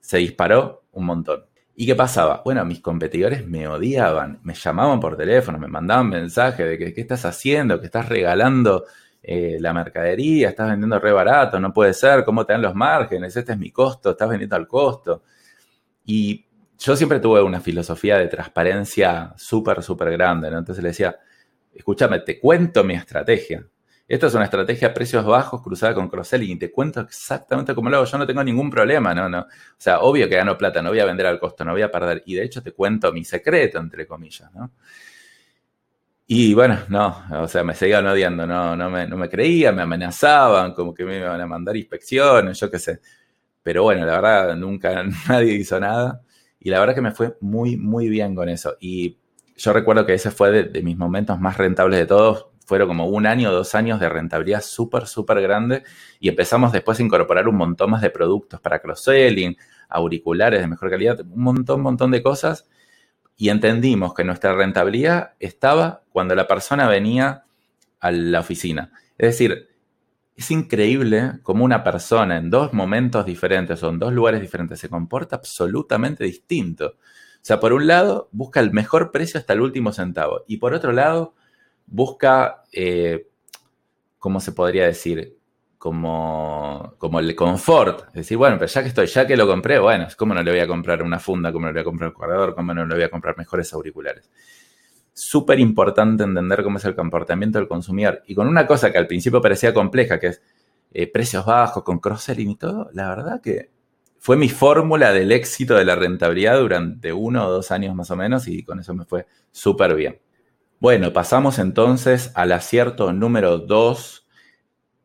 se 0.00 0.18
disparó 0.18 0.84
un 0.92 1.04
montón. 1.04 1.47
¿Y 1.80 1.86
qué 1.86 1.94
pasaba? 1.94 2.42
Bueno, 2.44 2.64
mis 2.64 2.80
competidores 2.80 3.46
me 3.46 3.68
odiaban, 3.68 4.40
me 4.42 4.52
llamaban 4.54 4.98
por 4.98 5.16
teléfono, 5.16 5.60
me 5.60 5.68
mandaban 5.68 6.08
mensajes 6.08 6.68
de 6.68 6.76
que 6.76 6.92
qué 6.92 7.00
estás 7.02 7.24
haciendo, 7.24 7.78
que 7.78 7.86
estás 7.86 8.08
regalando 8.08 8.86
eh, 9.22 9.58
la 9.60 9.72
mercadería, 9.72 10.48
estás 10.48 10.70
vendiendo 10.70 10.98
re 10.98 11.12
barato, 11.12 11.60
no 11.60 11.72
puede 11.72 11.94
ser, 11.94 12.24
cómo 12.24 12.44
te 12.44 12.52
dan 12.52 12.62
los 12.62 12.74
márgenes, 12.74 13.36
este 13.36 13.52
es 13.52 13.58
mi 13.58 13.70
costo, 13.70 14.10
estás 14.10 14.28
vendiendo 14.28 14.56
al 14.56 14.66
costo. 14.66 15.22
Y 16.04 16.46
yo 16.80 16.96
siempre 16.96 17.20
tuve 17.20 17.42
una 17.42 17.60
filosofía 17.60 18.18
de 18.18 18.26
transparencia 18.26 19.32
súper, 19.36 19.80
súper 19.80 20.10
grande. 20.10 20.48
Entonces 20.48 20.82
le 20.82 20.88
decía, 20.88 21.16
escúchame, 21.72 22.18
te 22.20 22.40
cuento 22.40 22.82
mi 22.82 22.94
estrategia. 22.94 23.64
Esta 24.08 24.26
es 24.26 24.34
una 24.34 24.44
estrategia 24.44 24.88
a 24.88 24.94
precios 24.94 25.24
bajos 25.24 25.62
cruzada 25.62 25.94
con 25.94 26.08
cross-selling 26.08 26.52
y 26.52 26.56
te 26.56 26.72
cuento 26.72 27.00
exactamente 27.00 27.74
cómo 27.74 27.90
lo 27.90 27.98
hago. 27.98 28.06
Yo 28.06 28.16
no 28.16 28.26
tengo 28.26 28.42
ningún 28.42 28.70
problema, 28.70 29.14
¿no? 29.14 29.28
no. 29.28 29.40
O 29.40 29.46
sea, 29.76 30.00
obvio 30.00 30.26
que 30.28 30.36
gano 30.36 30.56
plata, 30.56 30.80
no 30.80 30.88
voy 30.88 31.00
a 31.00 31.04
vender 31.04 31.26
al 31.26 31.38
costo, 31.38 31.62
no 31.62 31.72
voy 31.72 31.82
a 31.82 31.90
perder. 31.90 32.22
Y 32.24 32.34
de 32.34 32.44
hecho 32.44 32.62
te 32.62 32.72
cuento 32.72 33.12
mi 33.12 33.22
secreto, 33.24 33.78
entre 33.78 34.06
comillas, 34.06 34.50
¿no? 34.54 34.72
Y 36.30 36.52
bueno, 36.54 36.80
no, 36.88 37.24
o 37.42 37.48
sea, 37.48 37.64
me 37.64 37.74
seguían 37.74 38.06
odiando, 38.06 38.46
no, 38.46 38.76
no, 38.76 38.90
me, 38.90 39.06
no 39.06 39.16
me 39.16 39.30
creían, 39.30 39.74
me 39.74 39.82
amenazaban, 39.82 40.74
como 40.74 40.92
que 40.92 41.04
me 41.04 41.16
iban 41.16 41.40
a 41.40 41.46
mandar 41.46 41.74
inspecciones, 41.76 42.60
yo 42.60 42.70
qué 42.70 42.78
sé. 42.78 43.00
Pero 43.62 43.82
bueno, 43.84 44.04
la 44.06 44.20
verdad, 44.20 44.56
nunca 44.56 45.04
nadie 45.28 45.54
hizo 45.54 45.80
nada. 45.80 46.22
Y 46.60 46.70
la 46.70 46.80
verdad 46.80 46.94
que 46.94 47.00
me 47.02 47.12
fue 47.12 47.36
muy, 47.40 47.76
muy 47.76 48.08
bien 48.08 48.34
con 48.34 48.48
eso. 48.48 48.76
Y 48.80 49.18
yo 49.56 49.72
recuerdo 49.72 50.06
que 50.06 50.14
ese 50.14 50.30
fue 50.30 50.50
de, 50.50 50.82
mis 50.82 50.96
momentos 50.96 51.40
más 51.40 51.56
rentables 51.56 51.98
de 51.98 52.06
todos. 52.06 52.47
Fueron 52.68 52.88
como 52.88 53.06
un 53.06 53.24
año 53.24 53.48
o 53.48 53.52
dos 53.54 53.74
años 53.74 53.98
de 53.98 54.10
rentabilidad 54.10 54.60
súper, 54.60 55.06
súper 55.06 55.40
grande. 55.40 55.84
Y 56.20 56.28
empezamos 56.28 56.70
después 56.70 57.00
a 57.00 57.02
incorporar 57.02 57.48
un 57.48 57.56
montón 57.56 57.92
más 57.92 58.02
de 58.02 58.10
productos 58.10 58.60
para 58.60 58.80
cross-selling, 58.80 59.56
auriculares 59.88 60.60
de 60.60 60.66
mejor 60.66 60.90
calidad, 60.90 61.18
un 61.20 61.42
montón, 61.42 61.80
montón 61.80 62.10
de 62.10 62.22
cosas. 62.22 62.68
Y 63.38 63.48
entendimos 63.48 64.12
que 64.12 64.22
nuestra 64.22 64.54
rentabilidad 64.54 65.32
estaba 65.40 66.02
cuando 66.10 66.34
la 66.34 66.46
persona 66.46 66.86
venía 66.88 67.46
a 68.00 68.10
la 68.10 68.40
oficina. 68.40 68.92
Es 69.16 69.28
decir, 69.28 69.70
es 70.36 70.50
increíble 70.50 71.38
cómo 71.42 71.64
una 71.64 71.82
persona 71.82 72.36
en 72.36 72.50
dos 72.50 72.74
momentos 72.74 73.24
diferentes 73.24 73.82
o 73.82 73.88
en 73.88 73.98
dos 73.98 74.12
lugares 74.12 74.42
diferentes 74.42 74.78
se 74.78 74.90
comporta 74.90 75.36
absolutamente 75.36 76.22
distinto. 76.22 76.96
O 76.96 77.40
sea, 77.40 77.60
por 77.60 77.72
un 77.72 77.86
lado, 77.86 78.28
busca 78.30 78.60
el 78.60 78.72
mejor 78.72 79.10
precio 79.10 79.40
hasta 79.40 79.54
el 79.54 79.62
último 79.62 79.90
centavo. 79.94 80.42
Y 80.46 80.58
por 80.58 80.74
otro 80.74 80.92
lado, 80.92 81.34
busca, 81.90 82.64
eh, 82.72 83.28
¿cómo 84.18 84.40
se 84.40 84.52
podría 84.52 84.86
decir? 84.86 85.36
Como, 85.78 86.94
como 86.98 87.20
el 87.20 87.34
confort. 87.36 88.08
Es 88.08 88.14
decir, 88.14 88.36
bueno, 88.36 88.56
pero 88.58 88.68
ya 88.68 88.82
que 88.82 88.88
estoy, 88.88 89.06
ya 89.06 89.26
que 89.26 89.36
lo 89.36 89.46
compré, 89.46 89.78
bueno, 89.78 90.08
¿cómo 90.16 90.34
no 90.34 90.42
le 90.42 90.50
voy 90.50 90.60
a 90.60 90.66
comprar 90.66 91.02
una 91.02 91.20
funda? 91.20 91.52
¿Cómo 91.52 91.66
no 91.66 91.72
le 91.72 91.74
voy 91.74 91.82
a 91.82 91.84
comprar 91.84 92.10
un 92.10 92.20
cargador? 92.20 92.54
¿Cómo 92.54 92.74
no 92.74 92.84
le 92.84 92.94
voy 92.94 93.04
a 93.04 93.10
comprar 93.10 93.38
mejores 93.38 93.72
auriculares? 93.72 94.28
Súper 95.12 95.60
importante 95.60 96.24
entender 96.24 96.62
cómo 96.62 96.78
es 96.78 96.84
el 96.84 96.96
comportamiento 96.96 97.58
del 97.58 97.68
consumidor. 97.68 98.22
Y 98.26 98.34
con 98.34 98.48
una 98.48 98.66
cosa 98.66 98.90
que 98.90 98.98
al 98.98 99.06
principio 99.06 99.40
parecía 99.40 99.72
compleja, 99.72 100.18
que 100.18 100.28
es 100.28 100.42
eh, 100.92 101.06
precios 101.06 101.46
bajos, 101.46 101.84
con 101.84 102.00
cross-selling 102.00 102.50
y 102.50 102.56
todo, 102.56 102.90
la 102.92 103.08
verdad 103.10 103.40
que 103.40 103.70
fue 104.18 104.36
mi 104.36 104.48
fórmula 104.48 105.12
del 105.12 105.30
éxito 105.30 105.74
de 105.76 105.84
la 105.84 105.94
rentabilidad 105.94 106.58
durante 106.58 107.12
uno 107.12 107.46
o 107.46 107.50
dos 107.50 107.70
años 107.70 107.94
más 107.94 108.10
o 108.10 108.16
menos 108.16 108.48
y 108.48 108.64
con 108.64 108.80
eso 108.80 108.94
me 108.94 109.04
fue 109.04 109.26
súper 109.52 109.94
bien. 109.94 110.18
Bueno, 110.80 111.12
pasamos 111.12 111.58
entonces 111.58 112.30
al 112.36 112.52
acierto 112.52 113.12
número 113.12 113.58
dos, 113.58 114.28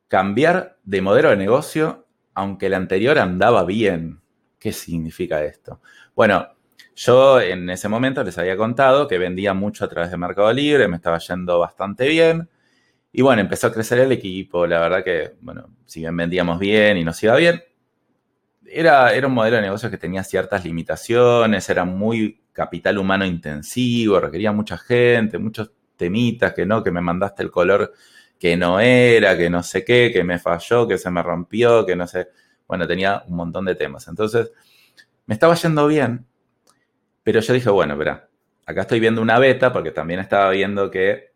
cambiar 0.08 0.78
de 0.84 1.02
modelo 1.02 1.32
de 1.32 1.38
negocio 1.38 2.06
aunque 2.36 2.68
el 2.68 2.74
anterior 2.76 3.18
andaba 3.20 3.64
bien. 3.64 4.22
¿Qué 4.60 4.72
significa 4.72 5.44
esto? 5.44 5.82
Bueno, 6.16 6.48
yo 6.96 7.42
en 7.42 7.70
ese 7.70 7.90
momento 7.90 8.24
les 8.24 8.38
había 8.38 8.58
contado 8.58 9.08
que 9.08 9.18
vendía 9.18 9.54
mucho 9.54 9.86
a 9.86 9.90
través 9.90 10.12
de 10.12 10.18
Mercado 10.18 10.52
Libre, 10.54 10.88
me 10.88 10.98
estaba 10.98 11.18
yendo 11.20 11.60
bastante 11.60 12.08
bien. 12.08 12.50
Y 13.12 13.22
bueno, 13.22 13.42
empezó 13.42 13.68
a 13.68 13.74
crecer 13.74 14.00
el 14.00 14.12
equipo, 14.12 14.66
la 14.68 14.80
verdad 14.80 15.04
que, 15.04 15.36
bueno, 15.42 15.70
si 15.86 16.02
bien 16.02 16.16
vendíamos 16.18 16.60
bien 16.60 16.98
y 16.98 17.04
nos 17.04 17.22
iba 17.24 17.36
bien, 17.36 17.64
era, 18.66 19.14
era 19.14 19.28
un 19.28 19.34
modelo 19.34 19.58
de 19.58 19.64
negocio 19.64 19.90
que 19.92 19.98
tenía 19.98 20.24
ciertas 20.24 20.64
limitaciones, 20.66 21.70
era 21.70 21.86
muy 21.86 22.43
capital 22.54 22.98
humano 22.98 23.26
intensivo, 23.26 24.20
requería 24.20 24.52
mucha 24.52 24.78
gente, 24.78 25.38
muchos 25.38 25.72
temitas, 25.98 26.54
que 26.54 26.66
no, 26.66 26.84
que 26.84 26.92
me 26.92 27.02
mandaste 27.02 27.44
el 27.44 27.52
color 27.52 27.94
que 28.40 28.58
no 28.58 28.80
era, 28.80 29.38
que 29.38 29.50
no 29.50 29.64
sé 29.64 29.86
qué, 29.86 30.12
que 30.14 30.24
me 30.24 30.40
falló, 30.40 30.88
que 30.88 30.98
se 30.98 31.10
me 31.12 31.24
rompió, 31.24 31.86
que 31.86 31.96
no 31.96 32.08
sé. 32.08 32.30
Bueno, 32.68 32.88
tenía 32.88 33.24
un 33.28 33.36
montón 33.38 33.66
de 33.66 33.76
temas. 33.76 34.08
Entonces, 34.08 34.52
me 35.26 35.34
estaba 35.36 35.56
yendo 35.56 35.88
bien, 35.88 36.26
pero 37.24 37.40
yo 37.40 37.54
dije, 37.54 37.70
bueno, 37.70 37.98
verá, 37.98 38.30
acá 38.66 38.82
estoy 38.82 39.00
viendo 39.00 39.22
una 39.22 39.40
beta 39.40 39.72
porque 39.72 39.92
también 39.92 40.20
estaba 40.20 40.50
viendo 40.52 40.92
que 40.92 41.32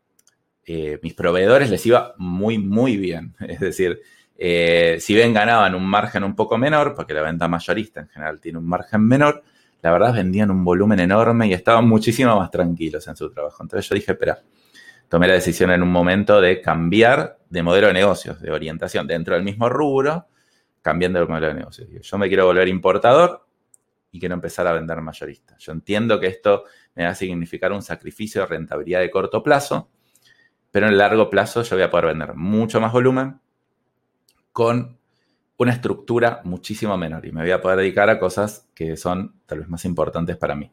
eh, 0.66 1.00
mis 1.04 1.14
proveedores 1.14 1.70
les 1.70 1.86
iba 1.86 2.14
muy, 2.18 2.58
muy 2.60 2.98
bien. 2.98 3.36
Es 3.48 3.60
decir, 3.60 4.02
Eh, 4.40 4.98
si 5.02 5.16
bien 5.16 5.34
ganaban 5.34 5.76
un 5.76 5.86
margen 5.86 6.24
un 6.24 6.36
poco 6.36 6.58
menor, 6.60 6.94
porque 6.96 7.14
la 7.16 7.24
venta 7.24 7.48
mayorista 7.48 8.02
en 8.02 8.10
general 8.10 8.40
tiene 8.40 8.60
un 8.60 8.68
margen 8.68 9.02
menor, 9.02 9.44
la 9.82 9.92
verdad 9.92 10.14
vendían 10.14 10.52
un 10.52 10.64
volumen 10.64 11.00
enorme 11.00 11.48
y 11.48 11.54
estaban 11.54 11.88
muchísimo 11.88 12.36
más 12.38 12.50
tranquilos 12.50 13.08
en 13.08 13.16
su 13.16 13.32
trabajo. 13.32 13.64
Entonces 13.64 13.88
yo 13.90 13.96
dije, 13.96 14.12
espera, 14.12 14.40
tomé 15.08 15.28
la 15.28 15.34
decisión 15.36 15.72
en 15.72 15.84
un 15.84 15.92
momento 15.92 16.42
de 16.42 16.62
cambiar 16.62 17.38
de 17.50 17.64
modelo 17.64 17.88
de 17.88 17.94
negocios, 17.94 18.42
de 18.42 18.52
orientación 18.52 19.08
dentro 19.08 19.36
del 19.36 19.44
mismo 19.44 19.70
rubro, 19.70 20.28
cambiando 20.82 21.20
el 21.20 21.28
modelo 21.28 21.48
de 21.48 21.54
negocios. 21.54 21.90
Yo 22.02 22.18
me 22.18 22.28
quiero 22.28 22.46
volver 22.46 22.68
importador 22.68 23.46
y 24.12 24.20
quiero 24.20 24.36
empezar 24.36 24.68
a 24.68 24.74
vender 24.74 25.02
mayorista. 25.02 25.56
Yo 25.60 25.72
entiendo 25.72 26.20
que 26.20 26.28
esto 26.28 26.64
me 26.96 27.04
va 27.04 27.12
a 27.12 27.16
significar 27.16 27.72
un 27.72 27.82
sacrificio 27.82 28.42
de 28.42 28.48
rentabilidad 28.48 29.02
de 29.02 29.12
corto 29.12 29.44
plazo, 29.44 29.90
pero 30.72 30.88
en 30.88 30.94
el 30.94 30.98
largo 30.98 31.30
plazo 31.30 31.62
yo 31.64 31.76
voy 31.76 31.84
a 31.84 31.90
poder 31.90 32.08
vender 32.08 32.34
mucho 32.36 32.82
más 32.82 32.92
volumen 32.92 33.40
con 34.52 34.98
una 35.58 35.74
estructura 35.74 36.42
muchísimo 36.44 36.98
menor 36.98 37.26
y 37.26 37.32
me 37.32 37.42
voy 37.42 37.52
a 37.52 37.62
poder 37.62 37.80
dedicar 37.80 38.10
a 38.10 38.20
cosas 38.20 38.68
que 38.74 38.96
son 38.96 39.42
tal 39.46 39.60
vez 39.60 39.68
más 39.68 39.86
importantes 39.86 40.38
para 40.38 40.56
mí. 40.56 40.72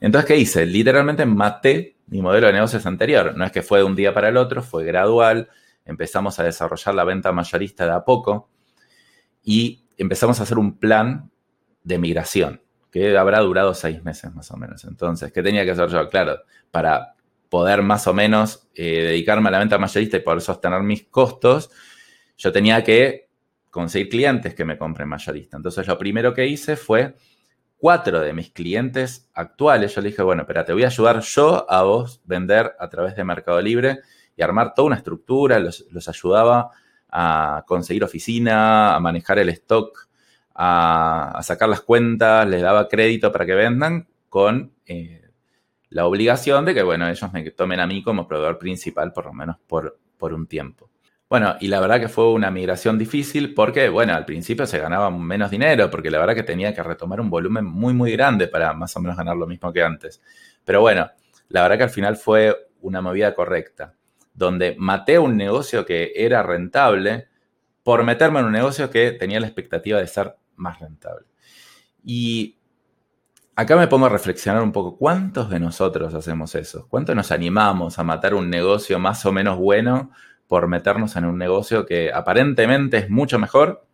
Entonces, 0.00 0.28
¿qué 0.28 0.36
hice? 0.36 0.66
Literalmente 0.66 1.24
maté 1.24 1.96
mi 2.08 2.20
modelo 2.20 2.48
de 2.48 2.52
negocios 2.52 2.84
anterior. 2.86 3.36
No 3.36 3.44
es 3.44 3.52
que 3.52 3.62
fue 3.62 3.78
de 3.78 3.84
un 3.84 3.96
día 3.96 4.12
para 4.12 4.28
el 4.28 4.36
otro, 4.36 4.62
fue 4.62 4.84
gradual. 4.84 5.48
Empezamos 5.84 6.38
a 6.38 6.44
desarrollar 6.44 6.94
la 6.94 7.04
venta 7.04 7.32
mayorista 7.32 7.86
de 7.86 7.92
a 7.92 8.04
poco 8.04 8.50
y 9.42 9.84
empezamos 9.96 10.40
a 10.40 10.42
hacer 10.42 10.58
un 10.58 10.78
plan 10.78 11.30
de 11.82 11.98
migración 11.98 12.60
que 12.90 13.16
habrá 13.16 13.40
durado 13.40 13.74
seis 13.74 14.02
meses 14.02 14.34
más 14.34 14.50
o 14.50 14.56
menos. 14.56 14.84
Entonces, 14.84 15.32
¿qué 15.32 15.42
tenía 15.42 15.64
que 15.64 15.70
hacer 15.70 15.88
yo? 15.88 16.08
Claro, 16.08 16.38
para 16.70 17.14
poder 17.48 17.82
más 17.82 18.06
o 18.06 18.14
menos 18.14 18.68
eh, 18.74 19.02
dedicarme 19.02 19.48
a 19.48 19.52
la 19.52 19.58
venta 19.60 19.78
mayorista 19.78 20.16
y 20.16 20.20
poder 20.20 20.40
sostener 20.40 20.82
mis 20.82 21.04
costos, 21.04 21.70
yo 22.36 22.52
tenía 22.52 22.82
que 22.82 23.25
conseguir 23.76 24.08
clientes 24.08 24.54
que 24.54 24.64
me 24.64 24.78
compren 24.78 25.06
mayorista. 25.06 25.58
Entonces, 25.58 25.86
lo 25.86 25.98
primero 25.98 26.32
que 26.32 26.46
hice 26.46 26.76
fue 26.76 27.14
cuatro 27.76 28.20
de 28.20 28.32
mis 28.32 28.50
clientes 28.50 29.28
actuales, 29.34 29.94
yo 29.94 30.00
le 30.00 30.08
dije, 30.08 30.22
bueno, 30.22 30.44
espera, 30.44 30.64
te 30.64 30.72
voy 30.72 30.84
a 30.84 30.86
ayudar 30.86 31.20
yo 31.20 31.70
a 31.70 31.82
vos 31.82 32.22
vender 32.24 32.72
a 32.78 32.88
través 32.88 33.14
de 33.16 33.24
Mercado 33.24 33.60
Libre 33.60 33.98
y 34.34 34.40
armar 34.40 34.72
toda 34.72 34.86
una 34.86 34.96
estructura, 34.96 35.58
los, 35.58 35.84
ayudaba 36.08 36.70
a 37.10 37.64
conseguir 37.66 38.02
oficina, 38.02 38.96
a 38.96 39.00
manejar 39.00 39.40
el 39.40 39.50
stock, 39.50 40.08
a, 40.54 41.38
sacar 41.42 41.68
las 41.68 41.82
cuentas, 41.82 42.48
les 42.48 42.62
daba 42.62 42.88
crédito 42.88 43.30
para 43.30 43.44
que 43.44 43.54
vendan 43.54 44.08
con 44.30 44.72
eh, 44.86 45.20
la 45.90 46.06
obligación 46.06 46.64
de 46.64 46.72
que, 46.72 46.82
bueno, 46.82 47.06
ellos 47.06 47.30
me 47.30 47.50
tomen 47.50 47.80
a 47.80 47.86
mí 47.86 48.02
como 48.02 48.26
proveedor 48.26 48.58
principal 48.58 49.12
por 49.12 49.26
lo 49.26 49.34
menos 49.34 49.58
por, 49.66 49.98
por 50.16 50.32
un 50.32 50.46
tiempo. 50.46 50.88
Bueno, 51.28 51.56
y 51.60 51.66
la 51.66 51.80
verdad 51.80 51.98
que 51.98 52.08
fue 52.08 52.32
una 52.32 52.52
migración 52.52 52.98
difícil 52.98 53.52
porque, 53.52 53.88
bueno, 53.88 54.14
al 54.14 54.24
principio 54.24 54.64
se 54.64 54.78
ganaba 54.78 55.10
menos 55.10 55.50
dinero, 55.50 55.90
porque 55.90 56.10
la 56.10 56.18
verdad 56.18 56.36
que 56.36 56.44
tenía 56.44 56.72
que 56.72 56.82
retomar 56.84 57.20
un 57.20 57.30
volumen 57.30 57.64
muy, 57.64 57.94
muy 57.94 58.12
grande 58.12 58.46
para 58.46 58.72
más 58.74 58.96
o 58.96 59.00
menos 59.00 59.16
ganar 59.16 59.36
lo 59.36 59.46
mismo 59.46 59.72
que 59.72 59.82
antes. 59.82 60.22
Pero 60.64 60.80
bueno, 60.82 61.10
la 61.48 61.62
verdad 61.62 61.78
que 61.78 61.82
al 61.82 61.90
final 61.90 62.16
fue 62.16 62.54
una 62.80 63.00
movida 63.00 63.34
correcta, 63.34 63.94
donde 64.34 64.76
maté 64.78 65.18
un 65.18 65.36
negocio 65.36 65.84
que 65.84 66.12
era 66.14 66.44
rentable 66.44 67.26
por 67.82 68.04
meterme 68.04 68.38
en 68.40 68.46
un 68.46 68.52
negocio 68.52 68.88
que 68.88 69.10
tenía 69.12 69.40
la 69.40 69.46
expectativa 69.48 69.98
de 69.98 70.06
ser 70.06 70.36
más 70.54 70.78
rentable. 70.78 71.26
Y 72.04 72.56
acá 73.56 73.76
me 73.76 73.88
pongo 73.88 74.06
a 74.06 74.10
reflexionar 74.10 74.62
un 74.62 74.70
poco, 74.70 74.96
¿cuántos 74.96 75.50
de 75.50 75.58
nosotros 75.58 76.14
hacemos 76.14 76.54
eso? 76.54 76.86
¿Cuántos 76.88 77.16
nos 77.16 77.32
animamos 77.32 77.98
a 77.98 78.04
matar 78.04 78.34
un 78.34 78.48
negocio 78.48 79.00
más 79.00 79.26
o 79.26 79.32
menos 79.32 79.58
bueno 79.58 80.12
por 80.48 80.68
meternos 80.68 81.16
en 81.16 81.24
un 81.24 81.38
negocio 81.38 81.86
que 81.86 82.12
aparentemente 82.12 82.98
es 82.98 83.10
mucho 83.10 83.38
mejor, 83.38 83.86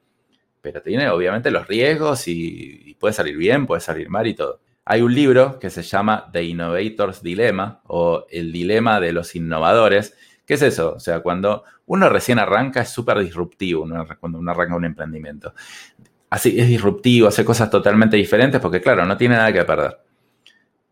pero 0.61 0.81
tiene 0.83 1.09
obviamente 1.11 1.51
los 1.51 1.67
riesgos 1.67 2.29
y, 2.29 2.97
puede 3.01 3.15
salir 3.15 3.37
bien, 3.37 3.67
puede 3.67 3.81
salir 3.81 4.09
mal 4.09 4.27
y 4.27 4.35
todo. 4.35 4.61
Hay 4.85 5.03
un 5.03 5.15
libro 5.15 5.59
que 5.59 5.71
se 5.71 5.83
llama 5.83 6.29
The 6.33 6.43
Innovator's 6.45 7.23
Dilemma 7.23 7.81
o 7.87 8.27
El 8.31 8.53
Dilema 8.53 9.01
de 9.01 9.13
los 9.13 9.35
Innovadores. 9.35 10.17
¿Qué 10.47 10.55
es 10.55 10.63
eso? 10.63 10.95
O 10.95 11.01
sea, 11.01 11.21
cuando 11.21 11.65
uno 11.87 12.09
recién 12.09 12.39
arranca 12.39 12.81
es 12.81 12.91
súper 12.91 13.19
disruptivo 13.19 13.87
cuando 14.19 14.39
uno 14.39 14.51
arranca 14.51 14.77
un 14.77 14.85
emprendimiento. 14.85 15.55
Así 16.31 16.59
es 16.59 16.67
disruptivo, 16.67 17.29
hace 17.29 17.45
cosas 17.45 17.71
totalmente 17.71 18.17
diferentes 18.17 18.61
porque, 18.61 18.81
claro, 18.81 19.05
no 19.05 19.17
tiene 19.17 19.37
nada 19.37 19.53
que 19.53 19.65
perder. 19.65 19.99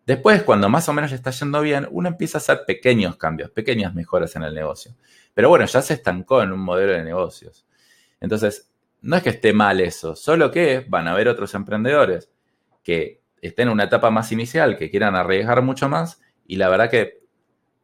Después, 0.07 0.43
cuando 0.43 0.69
más 0.69 0.88
o 0.88 0.93
menos 0.93 1.11
le 1.11 1.17
está 1.17 1.31
yendo 1.31 1.61
bien, 1.61 1.87
uno 1.90 2.09
empieza 2.09 2.38
a 2.38 2.40
hacer 2.40 2.62
pequeños 2.67 3.17
cambios, 3.17 3.50
pequeñas 3.50 3.95
mejoras 3.95 4.35
en 4.37 4.43
el 4.43 4.55
negocio. 4.55 4.93
Pero 5.34 5.49
bueno, 5.49 5.64
ya 5.66 5.82
se 5.82 5.94
estancó 5.94 6.42
en 6.42 6.52
un 6.52 6.60
modelo 6.60 6.92
de 6.92 7.04
negocios. 7.04 7.66
Entonces, 8.20 8.70
no 9.02 9.16
es 9.16 9.22
que 9.22 9.30
esté 9.30 9.52
mal 9.52 9.80
eso, 9.80 10.14
solo 10.14 10.50
que 10.50 10.84
van 10.88 11.08
a 11.08 11.12
haber 11.12 11.28
otros 11.28 11.54
emprendedores 11.54 12.30
que 12.82 13.22
estén 13.40 13.68
en 13.68 13.75
una 13.75 13.84
etapa 13.84 14.10
más 14.10 14.32
inicial, 14.32 14.76
que 14.76 14.90
quieran 14.90 15.16
arriesgar 15.16 15.62
mucho 15.62 15.88
más 15.88 16.20
y 16.46 16.56
la 16.56 16.68
verdad 16.68 16.90
que 16.90 17.20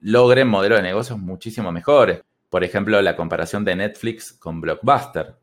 logren 0.00 0.48
modelos 0.48 0.78
de 0.78 0.82
negocios 0.82 1.18
muchísimo 1.18 1.72
mejores. 1.72 2.22
Por 2.50 2.64
ejemplo, 2.64 3.00
la 3.00 3.16
comparación 3.16 3.64
de 3.64 3.76
Netflix 3.76 4.32
con 4.32 4.60
Blockbuster, 4.60 5.36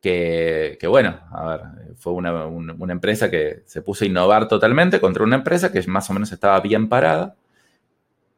que, 0.00 0.78
bueno, 0.86 1.18
a 1.30 1.46
ver, 1.46 1.60
fue 1.96 2.12
una, 2.12 2.44
una, 2.46 2.92
empresa 2.92 3.30
que 3.30 3.62
se 3.64 3.80
puso 3.80 4.04
a 4.04 4.06
innovar 4.06 4.48
totalmente 4.48 5.00
contra 5.00 5.24
una 5.24 5.36
empresa 5.36 5.72
que 5.72 5.82
más 5.86 6.10
o 6.10 6.12
menos 6.12 6.30
estaba 6.30 6.60
bien 6.60 6.90
parada, 6.90 7.36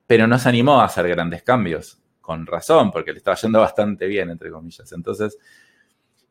pero 0.07 0.29
no 0.29 0.39
se 0.39 0.49
animó 0.49 0.81
a 0.81 0.85
hacer 0.85 1.09
grandes 1.09 1.43
cambios 1.43 2.01
con 2.27 2.45
razón, 2.45 2.91
porque 2.91 3.13
le 3.13 3.19
estaba 3.19 3.37
yendo 3.37 3.61
bastante 3.61 4.07
bien, 4.09 4.31
entre 4.31 4.51
comillas. 4.51 4.91
Entonces, 4.91 5.39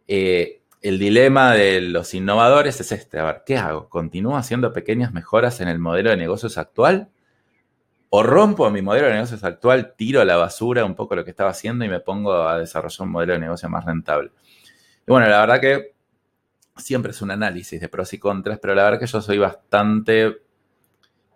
eh, 0.09 0.61
el 0.81 0.99
dilema 0.99 1.53
de 1.53 1.79
los 1.79 2.13
innovadores 2.13 2.81
es 2.81 2.91
este, 2.91 3.17
a 3.17 3.23
ver, 3.23 3.43
¿qué 3.45 3.57
hago? 3.57 3.87
¿Continúo 3.87 4.35
haciendo 4.35 4.73
pequeñas 4.73 5.13
mejoras 5.13 5.61
en 5.61 5.69
el 5.69 5.79
modelo 5.79 6.09
de 6.09 6.17
negocios 6.17 6.57
actual? 6.57 7.09
¿O 8.09 8.23
rompo 8.23 8.69
mi 8.69 8.81
modelo 8.81 9.07
de 9.07 9.13
negocios 9.13 9.43
actual, 9.45 9.93
tiro 9.95 10.19
a 10.19 10.25
la 10.25 10.35
basura 10.35 10.83
un 10.83 10.95
poco 10.95 11.15
lo 11.15 11.23
que 11.23 11.31
estaba 11.31 11.51
haciendo 11.51 11.85
y 11.85 11.89
me 11.89 12.01
pongo 12.01 12.33
a 12.33 12.59
desarrollar 12.59 13.07
un 13.07 13.11
modelo 13.13 13.33
de 13.33 13.39
negocio 13.39 13.69
más 13.69 13.85
rentable? 13.85 14.31
Y 15.07 15.11
bueno, 15.11 15.27
la 15.27 15.39
verdad 15.39 15.61
que 15.61 15.95
siempre 16.75 17.11
es 17.11 17.21
un 17.21 17.31
análisis 17.31 17.79
de 17.79 17.87
pros 17.87 18.11
y 18.13 18.19
contras, 18.19 18.59
pero 18.59 18.75
la 18.75 18.83
verdad 18.83 18.99
que 18.99 19.07
yo 19.07 19.21
soy 19.21 19.37
bastante 19.37 20.41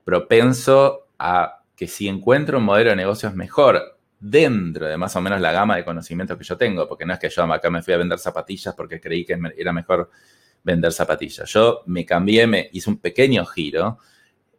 propenso 0.04 1.08
a 1.18 1.64
que 1.78 1.88
si 1.88 2.10
encuentro 2.10 2.58
un 2.58 2.66
modelo 2.66 2.90
de 2.90 2.98
negocios 2.98 3.34
mejor 3.36 3.99
dentro 4.20 4.86
de 4.88 4.98
más 4.98 5.16
o 5.16 5.22
menos 5.22 5.40
la 5.40 5.52
gama 5.52 5.76
de 5.76 5.86
conocimientos 5.86 6.38
que 6.38 6.44
yo 6.44 6.58
tengo, 6.58 6.88
porque 6.88 7.06
no 7.06 7.14
es 7.14 7.20
que 7.20 7.30
yo 7.30 7.44
acá 7.44 7.70
me 7.70 7.82
fui 7.82 7.94
a 7.94 7.98
vender 7.98 8.20
zapatillas 8.20 8.76
porque 8.76 9.00
creí 9.00 9.26
que 9.26 9.38
era 9.58 9.72
mejor 9.72 10.10
vender 10.64 10.92
zapatillas. 10.92 11.50
Yo 11.50 11.84
me 11.86 12.06
cambié, 12.06 12.46
me 12.46 12.70
hice 12.74 12.90
un 12.90 12.98
pequeño 12.98 13.46
giro 13.46 13.98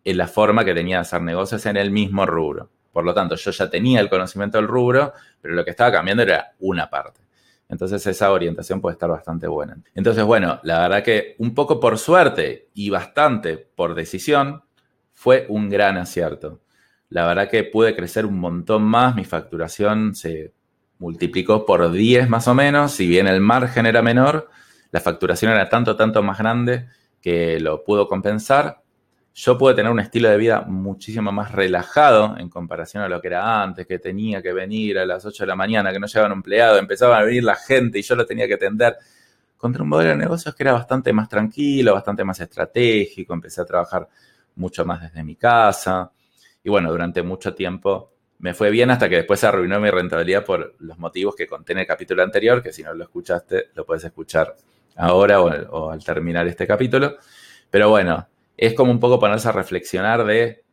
en 0.03 0.17
la 0.17 0.27
forma 0.27 0.65
que 0.65 0.75
tenía 0.75 0.97
de 0.97 1.03
hacer 1.03 1.21
negocios 1.23 1.65
en 1.67 1.77
el 1.77 1.91
mismo 1.91 2.25
rubro. 2.25 2.71
Por 2.93 3.05
lo 3.05 3.15
tanto, 3.15 3.37
yo 3.37 3.51
ya 3.51 3.71
tenía 3.71 4.01
el 4.01 4.09
conocimiento 4.09 4.59
del 4.59 4.67
rubro, 4.67 5.13
pero 5.41 5.55
lo 5.55 5.65
que 5.65 5.71
estaba 5.71 5.93
cambiando 5.93 6.23
era 6.23 6.55
una 6.59 6.89
parte. 6.89 7.21
Entonces 7.69 8.05
esa 8.05 8.33
orientación 8.33 8.81
puede 8.81 8.95
estar 8.95 9.09
bastante 9.09 9.47
buena. 9.47 9.77
Entonces, 9.95 10.25
bueno, 10.25 10.59
la 10.65 10.81
verdad 10.81 11.05
que 11.05 11.37
un 11.39 11.55
poco 11.55 11.79
por 11.79 11.99
suerte 11.99 12.69
y 12.75 12.91
bastante 12.91 13.59
por 13.59 13.95
decisión, 13.95 14.65
fue 15.13 15.45
un 15.51 15.69
gran 15.69 15.99
acierto 15.99 16.63
la 17.11 17.27
verdad 17.27 17.51
que 17.51 17.65
pude 17.65 17.95
crecer 17.95 18.25
un 18.25 18.39
montón 18.39 18.83
más, 18.85 19.17
mi 19.17 19.25
facturación 19.25 20.15
se 20.15 20.53
multiplicó 20.99 21.67
por 21.67 21.91
10 21.91 22.29
más 22.29 22.47
o 22.47 22.55
menos, 22.55 22.93
si 22.93 23.09
bien 23.09 23.27
el 23.27 23.41
margen 23.41 23.87
era 23.87 24.01
menor, 24.01 24.49
la 24.93 25.01
facturación 25.01 25.53
era 25.53 25.69
tanto, 25.69 25.97
tanto 25.97 26.23
más 26.23 26.39
grande 26.39 26.87
que 27.21 27.59
lo 27.59 27.83
pudo 27.83 28.07
compensar. 28.07 28.83
Yo 29.35 29.59
pude 29.59 29.75
tener 29.75 29.91
un 29.91 30.01
estilo 30.01 30.29
de 30.29 30.37
vida 30.37 30.63
muchísimo 30.63 31.33
más 31.33 31.53
relajado 31.53 32.37
en 32.39 32.49
comparación 32.49 33.03
a 33.03 33.09
lo 33.09 33.21
que 33.21 33.29
era 33.29 33.63
antes, 33.63 33.87
que 33.87 33.99
tenía 33.99 34.41
que 34.43 34.53
venir 34.53 34.99
a 34.99 35.07
las 35.07 35.25
8 35.25 35.45
de 35.45 35.47
la 35.49 35.57
mañana, 35.57 35.93
que 35.93 35.99
no 35.99 36.07
llegaba 36.07 36.27
un 36.27 36.33
empleado, 36.33 36.79
empezaba 36.79 37.19
a 37.19 37.23
venir 37.23 37.43
la 37.45 37.57
gente 37.57 37.99
y 37.99 38.03
yo 38.03 38.15
lo 38.15 38.27
tenía 38.27 38.47
que 38.47 38.55
atender. 38.55 38.97
Contra 39.57 39.83
un 39.83 39.89
modelo 39.89 40.11
de 40.11 40.17
negocios 40.17 40.55
que 40.55 40.63
era 40.63 40.73
bastante 40.73 41.13
más 41.13 41.29
tranquilo, 41.29 41.95
bastante 41.95 42.25
más 42.25 42.41
estratégico, 42.41 43.35
empecé 43.35 43.61
a 43.61 43.65
trabajar 43.65 44.09
mucho 44.57 44.85
más 44.85 45.03
desde 45.03 45.23
mi 45.23 45.37
casa. 45.37 46.11
Y 46.63 46.71
bueno, 46.71 46.91
durante 46.91 47.23
mucho 47.23 47.55
tiempo 47.55 48.13
me 48.41 48.55
fue 48.55 48.71
bien 48.71 48.91
hasta 48.91 49.09
que 49.09 49.17
después 49.17 49.39
se 49.41 49.47
arruinó 49.47 49.79
mi 49.81 49.91
rentabilidad 49.91 50.45
por 50.45 50.75
los 50.79 50.99
motivos 50.99 51.37
que 51.37 51.47
conté 51.47 51.73
en 51.73 51.81
el 51.81 51.87
capítulo 51.87 52.23
anterior, 52.23 52.63
que 52.63 52.73
si 52.73 52.83
no 52.83 52.95
lo 52.95 53.05
escuchaste, 53.05 53.67
lo 53.75 53.85
puedes 53.85 54.05
escuchar 54.05 54.57
ahora 54.97 55.41
o, 55.43 55.91
al 55.91 56.03
terminar 56.03 56.47
este 56.49 56.67
capítulo. 56.67 57.17
Pero 57.71 57.91
bueno, 57.91 58.29
es 58.57 58.75
como 58.75 58.91
un 58.91 58.99
poco 58.99 59.21
ponerse 59.21 59.49
a 59.49 59.53
reflexionar 59.53 60.25
de, 60.25 60.65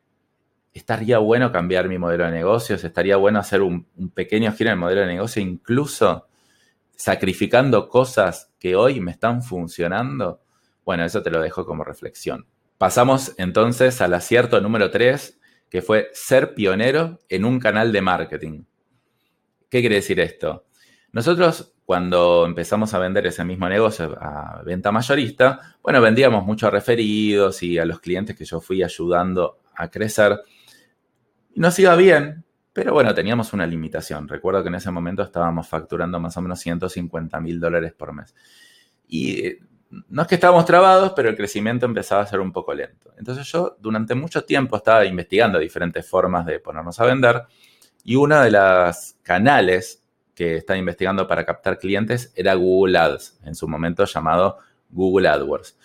¿estaría 0.74 1.18
bueno 1.18 1.52
cambiar 1.52 1.90
mi 1.90 1.98
modelo 1.98 2.26
de 2.26 2.32
negocios? 2.32 2.84
¿Estaría 2.84 3.18
bueno 3.18 3.40
hacer 3.40 3.62
un, 3.62 3.86
un 3.98 4.10
pequeño 4.12 4.52
giro 4.54 4.70
en 4.70 4.76
el 4.76 4.80
modelo 4.80 5.02
de 5.02 5.08
negocio, 5.08 5.42
incluso 5.42 6.28
sacrificando 6.96 7.90
cosas 7.90 8.54
que 8.60 8.78
hoy 8.78 9.02
me 9.02 9.12
están 9.12 9.44
funcionando? 9.44 10.42
Bueno, 10.86 11.04
eso 11.04 11.22
te 11.22 11.32
lo 11.32 11.42
dejo 11.42 11.66
como 11.66 11.84
reflexión. 11.84 12.48
Pasamos 12.78 13.34
entonces 13.38 14.02
al 14.02 14.14
acierto 14.14 14.62
número 14.62 14.90
3, 14.90 15.38
que 15.70 15.82
fue 15.82 16.10
ser 16.14 16.54
pionero 16.54 17.20
en 17.30 17.46
un 17.46 17.60
canal 17.60 17.92
de 17.92 18.02
marketing. 18.02 18.64
¿Qué 19.70 19.82
quiere 19.82 19.96
decir 19.96 20.20
esto? 20.20 20.66
Nosotros 21.12 21.74
cuando 21.88 22.46
empezamos 22.46 22.94
a 22.94 23.00
vender 23.00 23.28
ese 23.28 23.46
mismo 23.46 23.70
negocio 23.70 24.18
a 24.20 24.62
venta 24.66 24.92
mayorista, 24.92 25.78
bueno, 25.82 26.02
vendíamos 26.02 26.46
muchos 26.46 26.70
referidos 26.70 27.64
y 27.64 27.80
a 27.80 27.86
los 27.86 28.02
clientes 28.02 28.36
que 28.36 28.44
yo 28.44 28.60
fui 28.60 28.84
ayudando 28.84 29.62
a 29.74 29.90
crecer. 29.90 30.38
Y 31.54 31.62
nos 31.62 31.80
iba 31.80 31.96
bien, 31.96 32.44
pero 32.74 32.94
bueno, 32.94 33.14
teníamos 33.14 33.54
una 33.54 33.66
limitación. 33.66 34.28
Recuerdo 34.28 34.64
que 34.64 34.70
en 34.70 34.76
ese 34.76 34.92
momento 34.92 35.24
estábamos 35.24 35.68
facturando 35.68 36.20
más 36.20 36.36
o 36.36 36.42
menos 36.42 36.60
150 36.60 37.40
mil 37.40 37.58
dólares 37.60 37.94
por 37.94 38.12
mes. 38.12 38.36
Y 39.08 39.54
no 39.90 40.22
es 40.22 40.28
que 40.28 40.36
estábamos 40.36 40.66
trabados, 40.66 41.14
pero 41.16 41.30
el 41.30 41.36
crecimiento 41.36 41.86
empezaba 41.86 42.22
a 42.22 42.28
ser 42.28 42.40
un 42.40 42.52
poco 42.52 42.74
lento. 42.74 43.14
Entonces 43.18 43.48
yo 43.48 43.78
durante 43.80 44.16
mucho 44.16 44.44
tiempo 44.44 44.78
estaba 44.78 45.06
investigando 45.06 45.60
diferentes 45.60 46.08
formas 46.08 46.46
de 46.46 46.60
ponernos 46.60 47.00
a 47.00 47.06
vender 47.06 47.44
y 48.04 48.16
uno 48.16 48.42
de 48.42 48.52
los 48.52 49.16
canales 49.24 50.04
que 50.34 50.58
estaba 50.58 50.78
investigando 50.78 51.28
para 51.28 51.46
captar 51.46 51.80
clientes 51.80 52.32
era 52.36 52.54
Google 52.54 52.98
Ads, 52.98 53.40
en 53.44 53.56
su 53.56 53.68
momento 53.68 54.06
llamado 54.06 54.58
Google 54.90 55.28
AdWords. 55.30 55.78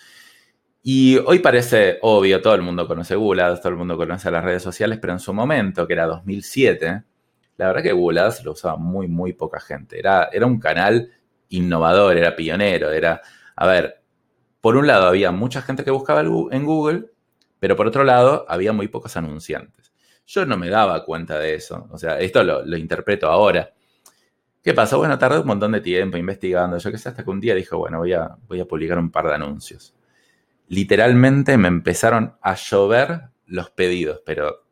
Y 0.82 1.16
hoy 1.18 1.38
parece 1.38 1.98
obvio, 2.02 2.42
todo 2.42 2.54
el 2.54 2.62
mundo 2.62 2.86
conoce 2.88 3.14
Google 3.14 3.42
Ads, 3.42 3.60
todo 3.60 3.70
el 3.70 3.78
mundo 3.78 3.96
conoce 3.96 4.30
las 4.30 4.44
redes 4.44 4.62
sociales, 4.62 4.98
pero 5.00 5.12
en 5.12 5.20
su 5.20 5.32
momento, 5.32 5.86
que 5.86 5.92
era 5.92 6.06
2007, 6.06 7.04
la 7.56 7.66
verdad 7.68 7.82
que 7.82 7.92
Google 7.92 8.20
Ads 8.20 8.44
lo 8.44 8.52
usaba 8.52 8.76
muy, 8.76 9.06
muy 9.06 9.32
poca 9.32 9.60
gente. 9.60 9.98
Era, 9.98 10.28
era 10.32 10.46
un 10.46 10.58
canal 10.58 11.10
innovador, 11.50 12.16
era 12.16 12.34
pionero, 12.34 12.90
era, 12.90 13.22
a 13.56 13.66
ver, 13.66 14.02
por 14.60 14.76
un 14.76 14.86
lado 14.86 15.06
había 15.06 15.32
mucha 15.32 15.62
gente 15.62 15.84
que 15.84 15.90
buscaba 15.90 16.20
en 16.20 16.64
Google, 16.64 17.06
pero 17.58 17.76
por 17.76 17.86
otro 17.86 18.04
lado 18.04 18.46
había 18.48 18.72
muy 18.72 18.88
pocos 18.88 19.16
anunciantes. 19.16 19.92
Yo 20.26 20.46
no 20.46 20.56
me 20.56 20.70
daba 20.70 21.04
cuenta 21.04 21.38
de 21.38 21.54
eso, 21.54 21.88
o 21.90 21.98
sea, 21.98 22.18
esto 22.20 22.42
lo, 22.44 22.76
interpreto 22.76 23.28
ahora. 23.28 23.72
¿Qué 24.62 24.72
pasó? 24.72 24.98
Bueno, 24.98 25.18
tardé 25.18 25.40
un 25.40 25.46
montón 25.46 25.72
de 25.72 25.80
tiempo 25.80 26.16
investigando, 26.16 26.78
yo 26.78 26.90
qué 26.92 26.98
sé, 26.98 27.08
hasta 27.08 27.24
que 27.24 27.30
un 27.30 27.40
día 27.40 27.54
dijo, 27.54 27.78
bueno, 27.78 27.98
voy 27.98 28.12
a, 28.12 28.36
voy 28.46 28.60
a 28.60 28.64
publicar 28.64 28.98
un 28.98 29.10
par 29.10 29.26
de 29.26 29.34
anuncios. 29.34 29.94
Literalmente 30.68 31.56
me 31.58 31.68
empezaron 31.68 32.36
a 32.40 32.54
llover 32.54 33.22
los 33.46 33.70
pedidos, 33.70 34.22
pero 34.24 34.64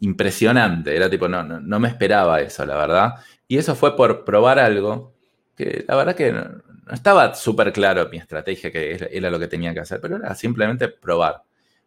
impresionante, 0.00 0.96
era 0.96 1.10
tipo, 1.10 1.28
no, 1.28 1.42
no, 1.42 1.80
me 1.80 1.88
esperaba 1.88 2.40
eso, 2.40 2.64
la 2.64 2.76
verdad. 2.76 3.14
Y 3.46 3.58
eso 3.58 3.74
fue 3.74 3.96
por 3.96 4.24
probar 4.24 4.58
algo 4.58 5.14
que 5.56 5.84
la 5.86 5.96
verdad 5.96 6.16
que 6.16 6.32
no, 6.32 6.62
estaba 6.92 7.34
súper 7.34 7.72
claro 7.72 8.08
mi 8.10 8.18
estrategia, 8.18 8.70
que 8.70 9.08
era 9.10 9.30
lo 9.30 9.38
que 9.38 9.48
tenía 9.48 9.72
que 9.74 9.80
hacer, 9.80 10.00
pero 10.00 10.16
era 10.16 10.34
simplemente 10.34 10.88
probar. 10.88 11.42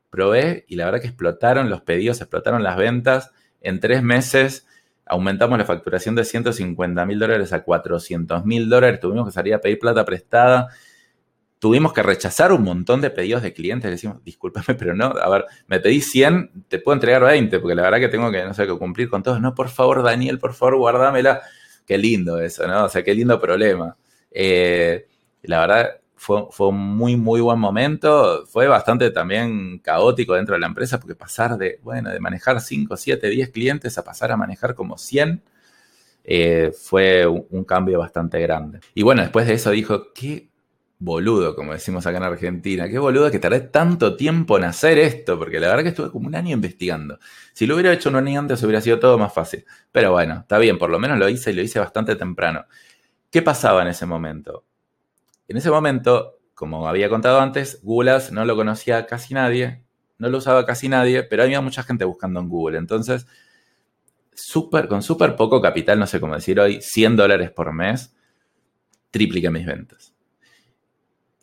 Probé 0.10 0.66
y 0.68 0.76
la 0.76 0.86
verdad 0.86 1.02
que 1.02 1.08
explotaron 1.08 1.70
los 1.70 1.82
pedidos, 1.82 2.22
explotaron 2.22 2.64
las 2.64 2.78
ventas. 2.78 3.32
En 3.62 3.80
tres 3.80 4.02
meses 4.04 4.66
aumentamos 5.06 5.58
la 5.58 5.66
facturación 5.66 6.16
de 6.16 6.26
150 6.26 7.06
mil 7.06 7.20
dólares 7.20 7.54
a 7.54 7.64
400 7.64 8.46
mil 8.46 8.70
dólares, 8.70 9.00
tuvimos 9.00 9.26
que 9.26 9.32
salir 9.32 9.54
a 9.54 9.62
pedir 9.62 9.80
plata 9.80 10.06
prestada, 10.06 10.70
tuvimos 11.60 11.94
que 11.94 12.04
rechazar 12.04 12.52
un 12.52 12.64
montón 12.64 13.02
de 13.02 13.10
pedidos 13.10 13.42
de 13.42 13.54
clientes, 13.54 13.90
decimos, 13.90 14.24
discúlpame, 14.24 14.76
pero 14.78 14.94
no, 14.94 15.06
a 15.06 15.30
ver, 15.30 15.46
me 15.68 15.80
pedí 15.80 16.02
100, 16.02 16.66
te 16.68 16.80
puedo 16.80 16.96
entregar 16.96 17.24
20, 17.24 17.60
porque 17.60 17.76
la 17.76 17.84
verdad 17.84 18.00
que 18.00 18.10
tengo 18.10 18.32
que, 18.32 18.44
no 18.44 18.54
sé, 18.54 18.68
que 18.68 18.78
cumplir 18.78 19.10
con 19.10 19.24
todos, 19.24 19.42
no, 19.42 19.56
por 19.56 19.70
favor, 19.70 20.04
Daniel, 20.04 20.40
por 20.40 20.54
favor, 20.54 20.78
guardámela, 20.78 21.42
qué 21.86 21.98
lindo 21.98 22.40
eso, 22.40 22.68
¿no? 22.68 22.86
O 22.86 22.90
sea, 22.90 23.04
qué 23.04 23.14
lindo 23.14 23.40
problema. 23.40 23.96
Eh, 24.32 25.08
la 25.44 25.62
verdad, 25.62 26.00
fue, 26.16 26.48
fue, 26.52 26.70
un 26.70 26.98
muy, 26.98 27.16
muy 27.16 27.42
buen 27.42 27.60
momento. 27.60 28.46
Fue 28.48 28.68
bastante 28.68 29.12
también 29.12 29.80
caótico 29.80 30.34
dentro 30.34 30.56
de 30.56 30.62
la 30.62 30.68
empresa 30.68 31.00
porque 31.00 31.16
pasar 31.16 31.58
de, 31.58 31.80
bueno, 31.84 32.10
de 32.12 32.20
manejar 32.20 32.60
5, 32.62 32.98
7, 32.98 33.30
10 33.30 33.50
clientes 33.50 33.98
a 33.98 34.04
pasar 34.04 34.32
a 34.32 34.38
manejar 34.38 34.76
como 34.76 34.98
100 34.98 35.42
eh, 36.30 36.74
fue 36.78 37.26
un, 37.26 37.64
cambio 37.64 38.00
bastante 38.00 38.40
grande. 38.42 38.82
Y 38.94 39.02
bueno, 39.04 39.22
después 39.22 39.48
de 39.48 39.54
eso 39.54 39.72
dijo, 39.72 40.12
qué 40.14 40.50
boludo, 41.00 41.56
como 41.56 41.72
decimos 41.72 42.06
acá 42.06 42.18
en 42.18 42.24
Argentina, 42.24 42.90
qué 42.90 43.00
boludo 43.00 43.32
que 43.32 43.40
tardé 43.40 43.62
tanto 43.62 44.18
tiempo 44.18 44.58
en 44.58 44.66
hacer 44.66 44.98
esto, 44.98 45.40
porque 45.40 45.60
la 45.60 45.70
verdad 45.70 45.84
que 45.84 45.90
estuve 45.90 46.12
como 46.12 46.28
un 46.28 46.36
año 46.36 46.54
investigando. 46.54 47.18
Si 47.54 47.66
lo 47.66 47.76
hubiera 47.76 47.94
hecho 47.94 48.10
un 48.10 48.18
año 48.18 48.42
antes 48.42 48.62
hubiera 48.64 48.82
sido 48.82 49.00
todo 49.00 49.18
más 49.18 49.34
fácil. 49.34 49.64
Pero 49.94 50.12
bueno, 50.12 50.40
está 50.42 50.58
bien, 50.58 50.78
por 50.78 50.90
lo 50.90 51.00
menos 51.00 51.18
lo 51.18 51.30
hice 51.30 51.52
y 51.52 51.54
lo 51.54 51.62
hice 51.62 51.80
bastante 51.80 52.18
temprano. 52.18 52.66
¿Qué 53.32 53.42
pasaba 53.42 53.82
en 53.82 53.90
ese 53.90 54.06
momento? 54.06 54.66
En 55.48 55.58
ese 55.58 55.70
momento, 55.70 56.40
como 56.54 56.88
había 56.88 57.10
contado 57.10 57.40
antes, 57.40 57.80
Google 57.84 58.12
Ads 58.12 58.32
no 58.32 58.46
lo 58.46 58.56
conocía 58.56 59.06
casi 59.06 59.34
nadie, 59.34 59.84
no 60.18 60.30
lo 60.30 60.38
usaba 60.40 60.66
casi 60.66 60.90
nadie, 60.90 61.24
pero 61.24 61.44
había 61.44 61.62
mucha 61.62 61.84
gente 61.84 62.06
buscando 62.06 62.40
en 62.40 62.50
Google. 62.50 62.78
Entonces, 62.78 63.28
con 64.90 65.04
súper 65.04 65.36
poco 65.36 65.62
capital, 65.62 66.00
no 66.00 66.08
sé 66.08 66.20
cómo 66.20 66.36
decir 66.36 66.60
hoy, 66.60 66.82
100 66.82 67.16
dólares 67.16 67.52
por 67.52 67.74
mes, 67.74 68.16
tripliqué 69.12 69.50
mis 69.50 69.66
ventas. 69.66 70.14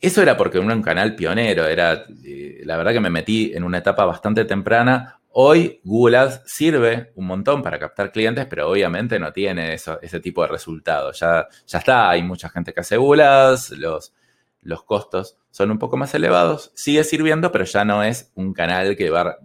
Eso 0.00 0.22
era 0.22 0.36
porque 0.36 0.58
era 0.58 0.74
un 0.74 0.82
canal 0.82 1.16
pionero, 1.16 1.66
era, 1.66 2.04
eh, 2.24 2.60
la 2.64 2.76
verdad 2.76 2.92
que 2.92 3.00
me 3.00 3.10
metí 3.10 3.52
en 3.54 3.64
una 3.64 3.78
etapa 3.78 4.04
bastante 4.04 4.44
temprana. 4.44 5.20
Hoy 5.36 5.80
Google 5.82 6.16
Ads 6.18 6.42
sirve 6.46 7.10
un 7.16 7.26
montón 7.26 7.60
para 7.60 7.76
captar 7.80 8.12
clientes, 8.12 8.46
pero 8.46 8.70
obviamente 8.70 9.18
no 9.18 9.32
tiene 9.32 9.74
ese 9.74 10.20
tipo 10.20 10.42
de 10.42 10.48
resultados. 10.48 11.18
Ya, 11.18 11.48
está, 11.66 12.08
hay 12.08 12.22
mucha 12.22 12.48
gente 12.48 12.72
que 12.72 12.78
hace 12.78 12.96
Google 12.96 13.24
Ads, 13.24 13.70
los, 13.70 14.14
los 14.62 14.84
costos 14.84 15.36
son 15.50 15.72
un 15.72 15.80
poco 15.80 15.96
más 15.96 16.14
elevados, 16.14 16.70
sigue 16.76 17.02
sirviendo, 17.02 17.50
pero 17.50 17.64
ya 17.64 17.84
no 17.84 18.04
es 18.04 18.30
un 18.36 18.52
canal 18.52 18.96
que 18.96 19.10
va, 19.10 19.40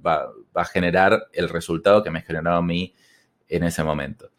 a 0.53 0.65
generar 0.65 1.27
el 1.33 1.49
resultado 1.49 2.03
que 2.03 2.11
me 2.11 2.21
generó 2.21 2.53
a 2.53 2.61
mí 2.61 2.93
en 3.47 3.63
ese 3.63 3.83
momento. 3.83 4.29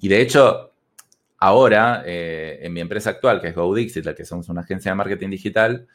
Y 0.00 0.08
de 0.08 0.20
hecho, 0.20 0.74
ahora, 1.38 2.02
eh, 2.04 2.58
en 2.60 2.74
mi 2.74 2.82
empresa 2.82 3.08
actual, 3.08 3.40
que 3.40 3.48
es 3.48 3.54
GoDixit, 3.54 4.04
la 4.04 4.14
que 4.14 4.26
somos 4.26 4.50
una 4.50 4.60
agencia 4.60 4.90
de 4.90 4.96
marketing 4.96 5.30
digital, 5.30 5.88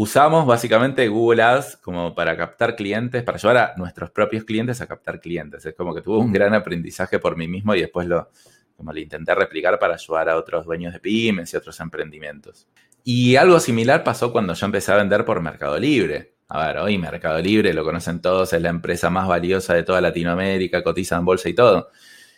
usamos 0.00 0.46
básicamente 0.46 1.08
Google 1.08 1.42
Ads 1.42 1.78
como 1.78 2.14
para 2.14 2.36
captar 2.36 2.76
clientes, 2.76 3.24
para 3.24 3.34
ayudar 3.36 3.56
a 3.56 3.74
nuestros 3.76 4.10
propios 4.10 4.44
clientes 4.44 4.80
a 4.80 4.86
captar 4.86 5.18
clientes. 5.20 5.66
Es 5.66 5.74
como 5.74 5.92
que 5.92 6.02
tuve 6.02 6.18
un 6.18 6.32
gran 6.32 6.54
aprendizaje 6.54 7.18
por 7.18 7.36
mí 7.36 7.48
mismo 7.48 7.74
y 7.74 7.80
después 7.80 8.06
lo, 8.06 8.30
como 8.76 8.92
lo 8.92 9.00
intenté 9.00 9.34
replicar 9.34 9.76
para 9.80 9.94
ayudar 9.94 10.28
a 10.28 10.36
otros 10.36 10.66
dueños 10.66 10.92
de 10.92 11.00
pymes 11.00 11.52
y 11.52 11.56
otros 11.56 11.80
emprendimientos. 11.80 12.68
Y 13.02 13.34
algo 13.34 13.58
similar 13.58 14.04
pasó 14.04 14.30
cuando 14.30 14.54
yo 14.54 14.66
empecé 14.66 14.92
a 14.92 14.96
vender 14.98 15.24
por 15.24 15.40
Mercado 15.40 15.76
Libre. 15.80 16.34
A 16.46 16.64
ver, 16.68 16.78
hoy 16.78 16.96
Mercado 16.96 17.40
Libre, 17.40 17.74
lo 17.74 17.82
conocen 17.82 18.22
todos, 18.22 18.52
es 18.52 18.62
la 18.62 18.68
empresa 18.68 19.10
más 19.10 19.26
valiosa 19.26 19.74
de 19.74 19.82
toda 19.82 20.00
Latinoamérica, 20.00 20.84
cotiza 20.84 21.16
en 21.16 21.24
bolsa 21.24 21.48
y 21.48 21.54
todo. 21.54 21.90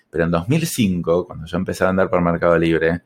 Pero 0.08 0.24
en 0.24 0.30
2005, 0.30 1.26
cuando 1.26 1.44
yo 1.44 1.58
empecé 1.58 1.84
a 1.84 1.88
vender 1.88 2.08
por 2.08 2.22
Mercado 2.22 2.56
Libre, 2.56 3.02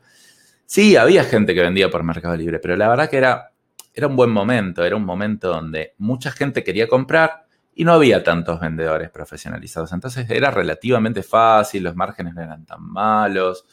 sí, 0.65 0.95
había 0.95 1.25
gente 1.25 1.55
que 1.55 1.61
vendía 1.63 1.91
por 1.91 2.05
Mercado 2.05 2.37
Libre, 2.37 2.61
pero 2.61 2.77
la 2.77 2.89
verdad 2.89 3.11
que 3.11 3.17
era 3.17 3.54
era 3.95 4.09
un 4.09 4.17
buen 4.17 4.31
momento, 4.31 4.85
era 4.85 4.97
un 4.97 5.05
momento 5.05 5.49
donde 5.49 5.95
mucha 5.99 6.33
gente 6.33 6.65
quería 6.65 6.89
comprar 6.89 7.47
y 7.77 7.85
no 7.85 7.93
había 7.93 8.23
tantos 8.25 8.61
vendedores 8.61 9.09
profesionalizados. 9.11 9.93
Entonces 9.93 10.29
era 10.29 10.51
relativamente 10.51 11.23
fácil, 11.23 11.85
los 11.85 11.95
márgenes 11.95 12.35
no 12.35 12.43
eran 12.43 12.67
tan 12.67 12.83
malos. 12.83 13.65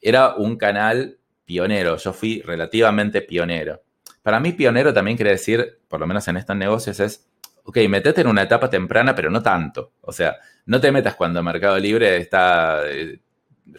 Era 0.00 0.34
un 0.34 0.56
canal 0.56 1.18
pionero, 1.44 1.96
yo 1.96 2.12
fui 2.12 2.40
relativamente 2.40 3.20
pionero. 3.20 3.82
Para 4.22 4.40
mí 4.40 4.52
pionero 4.52 4.94
también 4.94 5.16
quiere 5.16 5.32
decir, 5.32 5.80
por 5.88 6.00
lo 6.00 6.06
menos 6.06 6.26
en 6.28 6.38
estos 6.38 6.56
negocios, 6.56 6.98
es, 7.00 7.28
ok, 7.64 7.78
metete 7.88 8.22
en 8.22 8.28
una 8.28 8.42
etapa 8.42 8.70
temprana, 8.70 9.14
pero 9.14 9.30
no 9.30 9.42
tanto. 9.42 9.92
O 10.00 10.12
sea, 10.12 10.36
no 10.66 10.80
te 10.80 10.90
metas 10.90 11.14
cuando 11.14 11.42
Mercado 11.42 11.78
Libre 11.78 12.16
está... 12.16 12.80
Eh, 12.86 13.20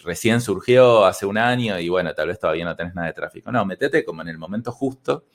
recién 0.04 0.40
surgió 0.40 1.06
hace 1.06 1.26
un 1.26 1.36
año 1.36 1.80
y 1.80 1.90
bueno, 1.90 2.14
tal 2.14 2.28
vez 2.28 2.40
todavía 2.40 2.64
no 2.64 2.76
tenés 2.76 2.94
nada 2.94 3.08
de 3.08 3.14
tráfico. 3.14 3.52
No, 3.52 3.66
metete 3.66 4.06
como 4.06 4.22
en 4.22 4.28
el 4.28 4.38
momento 4.38 4.72
justo 4.72 5.26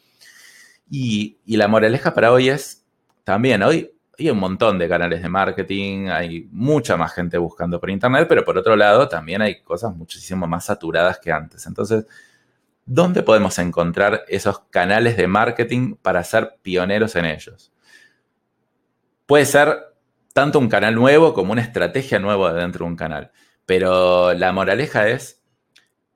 y, 0.91 1.39
la 1.47 1.69
moraleja 1.69 2.15
para 2.15 2.33
hoy 2.33 2.49
es 2.49 2.85
también, 3.25 3.63
hoy 3.63 3.91
hay 4.19 4.31
un 4.31 4.39
montón 4.39 4.79
de 4.79 4.89
canales 4.89 5.23
de 5.23 5.29
marketing, 5.29 6.09
hay 6.09 6.49
mucha 6.51 6.97
más 6.97 7.13
gente 7.15 7.39
buscando 7.39 7.81
por 7.81 7.91
internet, 7.91 8.27
pero 8.29 8.45
por 8.45 8.57
otro 8.59 8.77
lado 8.77 9.09
también 9.09 9.43
hay 9.43 9.63
cosas 9.63 9.95
muchísimo 9.95 10.47
más 10.47 10.67
saturadas 10.67 11.19
que 11.19 11.33
antes. 11.33 11.67
Entonces, 11.67 12.07
¿dónde 12.85 13.23
podemos 13.23 13.59
encontrar 13.59 14.25
esos 14.29 14.61
canales 14.71 15.17
de 15.17 15.27
marketing 15.27 15.97
para 15.97 16.23
ser 16.23 16.59
pioneros 16.63 17.17
en 17.17 17.25
ellos? 17.25 17.73
Puede 19.27 19.47
ser 19.47 19.95
tanto 20.33 20.59
un 20.59 20.69
canal 20.69 20.95
nuevo 20.95 21.33
como 21.35 21.53
una 21.53 21.63
estrategia 21.63 22.19
nueva 22.19 22.53
dentro 22.53 22.85
de 22.85 22.91
un 22.91 22.97
canal, 22.97 23.33
pero 23.67 24.35
la 24.35 24.53
moraleja 24.53 25.09
es, 25.09 25.43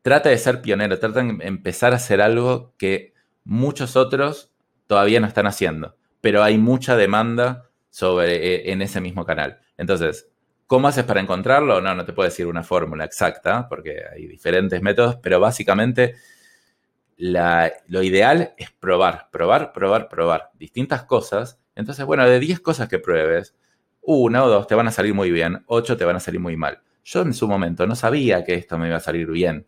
trata 0.02 0.28
de 0.28 0.38
ser 0.38 0.61
pionero, 0.61 0.98
trata 0.98 1.22
de 1.22 1.38
empezar 1.40 1.92
a 1.92 1.96
hacer 1.96 2.20
algo 2.20 2.74
que 2.76 3.14
muchos 3.44 3.96
otros 3.96 4.47
todavía 4.88 5.20
no 5.20 5.29
están 5.29 5.46
haciendo, 5.46 5.96
pero 6.20 6.42
hay 6.42 6.59
mucha 6.59 6.96
demanda 6.96 7.70
sobre, 7.90 8.35
eh, 8.55 8.72
en 8.72 8.83
ese 8.83 9.01
mismo 9.01 9.24
canal. 9.24 9.61
Entonces, 9.77 10.29
¿cómo 10.66 10.88
haces 10.88 11.05
para 11.05 11.20
encontrarlo? 11.20 11.81
No, 11.81 11.94
no 11.94 12.05
te 12.05 12.12
puedo 12.12 12.29
decir 12.29 12.48
una 12.48 12.64
fórmula 12.64 13.05
exacta, 13.05 13.68
porque 13.68 14.03
hay 14.12 14.27
diferentes 14.27 14.83
métodos, 14.83 15.16
pero 15.22 15.38
básicamente 15.38 16.16
lo 17.18 18.03
ideal 18.03 18.55
es 18.57 18.70
probar, 18.70 19.29
probar, 19.31 19.72
probar, 19.72 20.09
probar 20.09 20.51
distintas 20.55 21.05
cosas. 21.05 21.61
Entonces, 21.74 22.05
bueno, 22.05 22.24
de 22.29 22.38
10 22.40 22.61
cosas 22.61 22.88
que 22.88 22.98
pruebes, 22.98 23.55
una 24.03 24.44
o 24.44 24.48
dos 24.48 24.66
te 24.66 24.74
van 24.74 24.88
a 24.88 24.90
salir 24.90 25.14
muy 25.14 25.31
bien, 25.31 25.62
ocho 25.66 25.96
te 25.96 26.05
van 26.05 26.16
a 26.16 26.20
salir 26.20 26.40
muy 26.40 26.57
mal. 26.57 26.81
Yo 27.05 27.22
en 27.22 27.35
su 27.35 27.48
momento 27.48 27.87
no 27.87 27.94
sabía 27.94 28.44
que 28.44 28.55
esto 28.55 28.79
me 28.79 28.88
iba 28.88 28.96
a 28.96 29.01
salir 29.01 29.31
bien, 29.31 29.66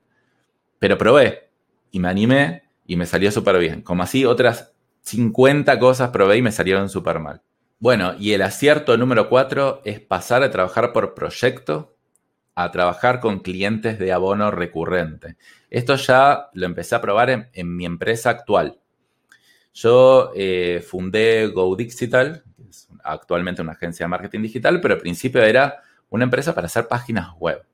Pero 0.79 0.99
probé 0.99 1.51
y 1.93 2.01
me 2.01 2.09
animé 2.09 2.65
y 2.87 2.97
me 2.97 3.07
salió 3.07 3.31
súper 3.33 3.59
bien. 3.59 3.83
Como 3.83 4.03
así, 4.03 4.25
otras 4.25 4.75
50 5.03 5.79
cosas 5.79 6.11
probé 6.11 6.39
y 6.39 6.43
me 6.43 6.53
salieron 6.53 6.89
súper 6.89 7.19
mal. 7.19 7.43
Bueno, 7.79 8.15
y 8.19 8.33
el 8.33 8.43
acierto 8.43 8.97
número 8.97 9.29
4 9.29 9.83
es 9.85 10.01
pasar 10.01 10.43
a 10.43 10.51
trabajar 10.51 10.93
por 10.93 11.15
proyecto 11.15 11.97
a 12.55 12.71
trabajar 12.71 13.21
con 13.21 13.41
clientes 13.41 13.99
de 13.99 14.13
abono 14.13 14.51
recurrente. 14.51 15.37
Esto 15.71 15.97
ya 15.97 16.51
lo 16.53 16.67
empecé 16.67 16.95
a 16.95 17.01
probar 17.01 17.49
en, 17.53 17.77
mi 17.77 17.87
empresa 17.87 18.31
actual. 18.31 18.79
Yo 19.73 20.33
eh, 20.35 20.85
fundé 20.87 21.47
GoDigital, 21.47 22.43
que 22.57 22.69
es 22.69 22.89
actualmente 23.03 23.63
una 23.63 23.73
agencia 23.73 24.05
de 24.05 24.09
marketing 24.09 24.43
digital, 24.43 24.81
pero 24.81 24.95
al 24.95 25.01
principio 25.01 25.43
era 25.43 25.81
una 26.11 26.25
empresa 26.25 26.55
para 26.55 26.67
hacer 26.67 26.87
páginas 26.87 27.29
web. 27.39 27.65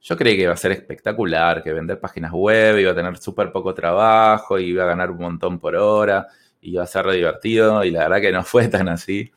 Yo 0.00 0.16
creí 0.16 0.36
que 0.36 0.42
iba 0.42 0.52
a 0.52 0.56
ser 0.56 0.72
espectacular, 0.72 1.62
que 1.62 1.72
vender 1.72 1.98
páginas 1.98 2.32
web 2.32 2.78
iba 2.78 2.92
a 2.92 2.94
tener 2.94 3.16
súper 3.18 3.50
poco 3.50 3.74
trabajo, 3.74 4.58
iba 4.58 4.84
a 4.84 4.86
ganar 4.86 5.10
un 5.10 5.18
montón 5.18 5.58
por 5.58 5.74
hora, 5.74 6.26
iba 6.60 6.82
a 6.82 6.86
ser 6.86 7.06
divertido, 7.10 7.84
y 7.84 7.90
la 7.90 8.00
verdad 8.00 8.20
que 8.20 8.32
no 8.32 8.42
fue 8.44 8.68
tan 8.68 8.88
así. 8.88 9.30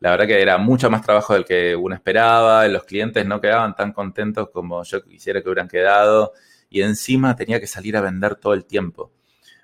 La 0.00 0.10
verdad 0.10 0.26
que 0.26 0.42
era 0.42 0.58
mucho 0.58 0.90
más 0.90 1.02
trabajo 1.02 1.34
del 1.34 1.44
que 1.44 1.74
uno 1.76 1.94
esperaba, 1.94 2.66
los 2.68 2.84
clientes 2.84 3.24
no 3.26 3.40
quedaban 3.40 3.74
tan 3.74 3.92
contentos 3.92 4.50
como 4.50 4.82
yo 4.84 5.02
quisiera 5.04 5.40
que 5.42 5.48
hubieran 5.48 5.68
quedado, 5.68 6.32
y 6.68 6.82
encima 6.82 7.36
tenía 7.36 7.60
que 7.60 7.66
salir 7.66 7.96
a 7.96 8.00
vender 8.00 8.36
todo 8.36 8.54
el 8.54 8.64
tiempo. 8.64 9.12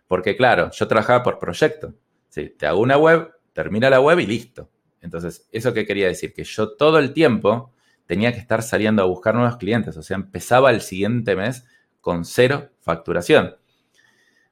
Porque 0.07 0.37
claro, 0.37 0.70
yo 0.72 0.88
trabajaba 0.88 1.22
por 1.22 1.38
proyecto. 1.38 1.94
Sí, 2.29 2.55
te 2.59 2.66
hago 2.66 2.81
una 2.81 2.96
web, 2.96 3.33
termina 3.53 3.90
la 3.90 4.00
web 4.00 4.18
y 4.20 4.26
listo. 4.26 4.70
Entonces, 5.00 5.48
¿eso 5.53 5.72
qué 5.72 5.87
quería 5.87 6.07
decir? 6.07 6.33
Que 6.33 6.44
yo 6.44 6.76
todo 6.76 6.98
el 6.98 7.12
tiempo 7.12 7.72
tenía 8.07 8.33
que 8.33 8.40
estar 8.40 8.62
saliendo 8.62 9.03
a 9.03 9.07
buscar 9.07 9.35
nuevos 9.35 9.57
clientes. 9.57 9.96
O 9.96 10.03
sea, 10.03 10.16
empezaba 10.16 10.70
el 10.70 10.81
siguiente 10.81 11.37
mes 11.37 11.64
con 12.00 12.24
cero 12.24 12.70
facturación. 12.81 13.57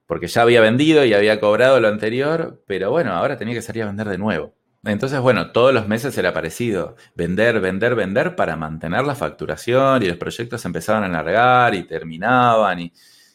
Porque 0.09 0.27
ya 0.27 0.42
había 0.42 0.61
vendido 0.61 1.05
y 1.05 1.14
había 1.14 1.38
cobrado 1.38 1.79
lo 1.79 1.87
anterior, 1.87 2.64
pero 2.66 2.90
bueno, 2.90 3.12
ahora 3.12 3.37
tenía 3.37 3.55
que 3.55 3.62
salir 3.62 3.85
a 3.85 3.87
vender 3.87 4.09
de 4.09 4.18
nuevo. 4.18 4.57
Entonces, 4.85 5.21
bueno, 5.21 5.53
todos 5.53 5.73
los 5.73 5.87
meses 5.87 6.18
era 6.18 6.33
parecido. 6.33 6.97
Vender, 7.14 7.61
vender, 7.61 7.94
vender 7.94 8.35
para 8.35 8.57
mantener 8.57 9.05
la 9.05 9.14
facturación 9.14 10.03
y 10.03 10.07
los 10.07 10.16
proyectos 10.16 10.64
empezaban 10.64 11.05
a 11.05 11.07
alargar 11.07 11.77
y 11.77 11.85
terminaban. 11.85 12.81
Y, 12.81 12.92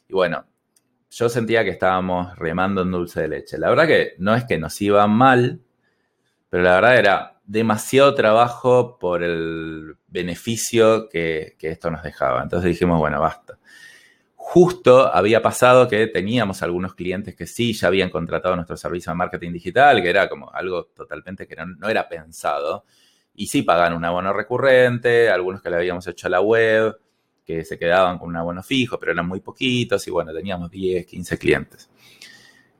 y 0.09 0.13
bueno, 0.13 0.45
yo 1.11 1.29
sentía 1.29 1.63
que 1.63 1.69
estábamos 1.69 2.35
remando 2.37 2.81
en 2.81 2.91
dulce 2.91 3.21
de 3.21 3.27
leche. 3.29 3.57
La 3.57 3.69
verdad 3.69 3.87
que 3.87 4.15
no 4.17 4.35
es 4.35 4.43
que 4.45 4.57
nos 4.57 4.81
iba 4.81 5.05
mal, 5.07 5.61
pero 6.49 6.63
la 6.63 6.75
verdad 6.75 6.97
era 6.97 7.33
demasiado 7.45 8.15
trabajo 8.15 8.97
por 8.97 9.21
el 9.23 9.95
beneficio 10.07 11.09
que, 11.09 11.55
esto 11.59 11.91
nos 11.91 12.03
dejaba. 12.03 12.41
Entonces 12.41 12.69
dijimos, 12.69 12.99
bueno, 12.99 13.19
basta. 13.19 13.59
Justo 14.45 15.11
había 15.11 15.41
pasado 15.41 15.87
que 15.87 16.05
teníamos 16.07 16.61
algunos 16.61 16.93
clientes 16.95 17.33
que 17.33 17.47
sí 17.47 17.71
ya 17.73 17.87
habían 17.87 18.09
contratado 18.09 18.55
nuestro 18.55 18.75
servicio 18.75 19.11
de 19.11 19.15
marketing 19.15 19.53
digital, 19.53 20.01
que 20.01 20.09
era 20.09 20.27
como 20.27 20.51
algo 20.53 20.89
totalmente 20.93 21.47
que 21.47 21.55
no, 21.55 21.87
era 21.87 22.07
pensado. 22.07 22.83
Y 23.33 23.47
sí 23.47 23.63
pagan 23.63 23.93
un 23.93 24.03
abono 24.03 24.33
recurrente, 24.33 25.29
algunos 25.29 25.61
que 25.61 25.69
le 25.69 25.77
habíamos 25.77 26.05
hecho 26.07 26.27
a 26.27 26.29
la 26.29 26.41
web, 26.41 26.99
que 27.43 27.63
se 27.63 27.79
quedaban 27.79 28.19
con 28.19 28.29
un 28.29 28.35
abono 28.35 28.61
fijo, 28.61 28.99
pero 28.99 29.13
eran 29.13 29.27
muy 29.27 29.39
poquitos 29.39 30.05
y 30.07 30.11
bueno, 30.11 30.33
teníamos 30.33 30.69
10, 30.69 31.05
15 31.05 31.37
clientes. 31.37 31.89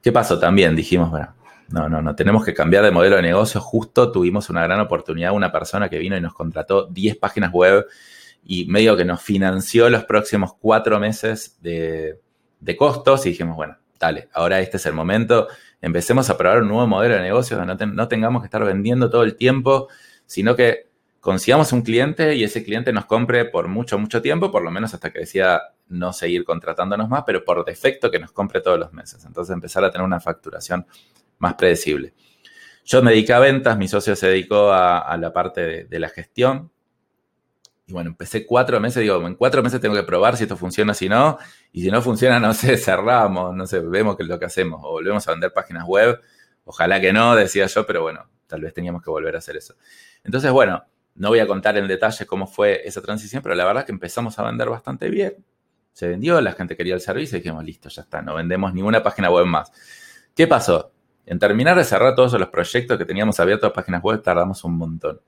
¿Qué 0.02 0.12
pasó 0.12 0.38
también? 0.38 0.76
Dijimos, 0.76 1.10
bueno, 1.10 1.34
no, 1.70 1.88
no, 1.88 2.02
no. 2.02 2.14
Tenemos 2.14 2.44
que 2.44 2.54
cambiar 2.54 2.84
de 2.84 2.92
modelo 2.92 3.16
de 3.16 3.22
negocio. 3.22 3.62
Justo 3.62 4.12
tuvimos 4.12 4.50
una 4.50 4.64
gran 4.64 4.82
oportunidad, 4.82 5.32
una 5.32 5.52
persona 5.52 5.90
que 5.90 5.98
vino 5.98 6.18
y 6.18 6.22
nos 6.22 6.34
contrató 6.34 6.88
10 6.88 7.18
páginas 7.18 7.52
web 7.54 7.88
y 8.46 8.66
medio 8.66 8.98
que 8.98 9.06
nos 9.06 9.22
financió 9.22 9.90
los 9.90 10.06
próximos 10.06 10.54
cuatro 10.54 11.00
meses 11.00 11.58
de, 11.62 12.20
costos 12.78 13.26
y 13.26 13.30
dijimos, 13.30 13.56
bueno, 13.56 13.78
dale, 14.00 14.30
ahora 14.34 14.60
este 14.60 14.78
es 14.78 14.86
el 14.86 14.94
momento. 14.94 15.48
Empecemos 15.82 16.30
a 16.30 16.38
probar 16.38 16.62
un 16.62 16.70
nuevo 16.70 16.88
modelo 16.88 17.16
de 17.16 17.22
negocio 17.22 17.58
donde 17.58 17.86
no, 17.86 17.94
no 17.94 18.08
tengamos 18.08 18.42
que 18.42 18.48
estar 18.48 18.64
vendiendo 18.64 19.10
todo 19.10 19.24
el 19.24 19.36
tiempo, 19.36 19.90
sino 20.26 20.56
que 20.56 20.88
consigamos 21.24 21.72
un 21.72 21.84
cliente 21.84 22.36
y 22.36 22.44
ese 22.44 22.66
cliente 22.66 22.92
nos 22.92 23.06
compre 23.06 23.46
por 23.46 23.70
mucho, 23.70 23.98
mucho 23.98 24.22
tiempo, 24.22 24.52
por 24.52 24.62
lo 24.62 24.72
menos 24.72 24.94
hasta 24.94 25.10
que 25.10 25.20
decida 25.20 25.74
no 25.88 26.12
seguir 26.12 26.44
contratándonos 26.44 27.08
más, 27.08 27.24
pero 27.26 27.46
por 27.46 27.64
defecto 27.64 28.12
que 28.12 28.20
nos 28.20 28.34
compre 28.34 28.60
todos 28.60 28.78
los 28.78 28.92
meses. 28.92 29.24
Entonces 29.24 29.54
empezar 29.54 29.86
a 29.86 29.92
tener 29.92 30.06
una 30.06 30.20
facturación 30.20 30.86
más 31.38 31.54
predecible. 31.54 32.14
Yo 32.84 33.02
me 33.02 33.12
dediqué 33.12 33.32
a 33.32 33.40
ventas, 33.40 33.78
mi 33.78 33.88
socio 33.88 34.18
se 34.18 34.28
dedicó 34.28 34.74
a, 34.74 35.16
la 35.18 35.32
parte 35.32 35.86
de, 35.86 36.00
la 36.00 36.10
gestión. 36.10 36.73
Y 37.86 37.92
bueno, 37.94 38.12
empecé 38.12 38.46
cuatro 38.46 38.80
meses, 38.80 39.02
digo, 39.02 39.26
en 39.28 39.36
cuatro 39.36 39.62
meses 39.62 39.82
tengo 39.82 39.96
que 39.96 40.04
probar 40.04 40.38
si 40.38 40.44
esto 40.44 40.56
funciona, 40.56 40.94
si 40.94 41.10
no. 41.10 41.38
Y 41.72 41.84
si 41.84 41.92
no 41.92 42.02
funciona, 42.02 42.40
no 42.42 42.54
sé, 42.54 42.78
cerramos, 42.78 43.56
no 43.56 43.66
sé, 43.68 43.80
vemos 43.80 44.16
qué 44.16 44.24
es 44.24 44.30
lo 44.30 44.40
que 44.40 44.46
hacemos. 44.46 44.82
O 44.84 44.92
volvemos 44.92 45.28
a 45.28 45.32
vender 45.32 45.52
páginas 45.52 45.86
web. 45.86 46.20
Ojalá 46.66 47.02
que 47.02 47.12
no, 47.12 47.36
decía 47.36 47.66
yo, 47.68 47.86
pero 47.86 48.02
bueno, 48.04 48.30
tal 48.48 48.62
vez 48.62 48.74
teníamos 48.74 49.02
que 49.04 49.10
volver 49.10 49.36
a 49.36 49.40
hacer 49.40 49.58
eso. 49.58 49.76
Entonces, 50.24 50.52
bueno, 50.52 50.86
no 51.16 51.30
voy 51.30 51.40
a 51.40 51.48
contar 51.48 51.78
en 51.78 51.88
detalle 51.88 52.26
cómo 52.26 52.48
fue 52.48 52.82
esa 52.88 53.02
transición, 53.02 53.44
pero 53.44 53.54
la 53.56 53.66
verdad 53.66 53.82
es 53.82 53.86
que 53.86 53.92
empezamos 53.92 54.40
a 54.40 54.44
vender 54.44 54.70
bastante 54.70 55.10
bien. 55.10 55.44
Se 55.92 56.08
vendió, 56.08 56.42
la 56.42 56.54
gente 56.54 56.76
quería 56.76 56.96
el 56.96 57.02
servicio 57.02 57.38
y 57.38 57.42
dijimos, 57.42 57.64
listo, 57.64 57.90
ya 57.90 58.02
está, 58.02 58.22
no 58.22 58.34
vendemos 58.36 58.74
ninguna 58.74 59.04
página 59.04 59.30
web 59.30 59.46
más. 59.46 59.72
¿Qué 60.34 60.48
pasó? 60.48 60.92
En 61.26 61.38
terminar 61.38 61.78
de 61.78 61.84
cerrar 61.84 62.16
todos 62.16 62.34
los 62.34 62.50
proyectos 62.50 62.98
que 62.98 63.06
teníamos 63.06 63.40
abiertos 63.40 63.70
a 63.70 63.74
páginas 63.74 64.02
web 64.02 64.22
tardamos 64.22 64.64
un 64.64 64.78
montón. 64.78 65.22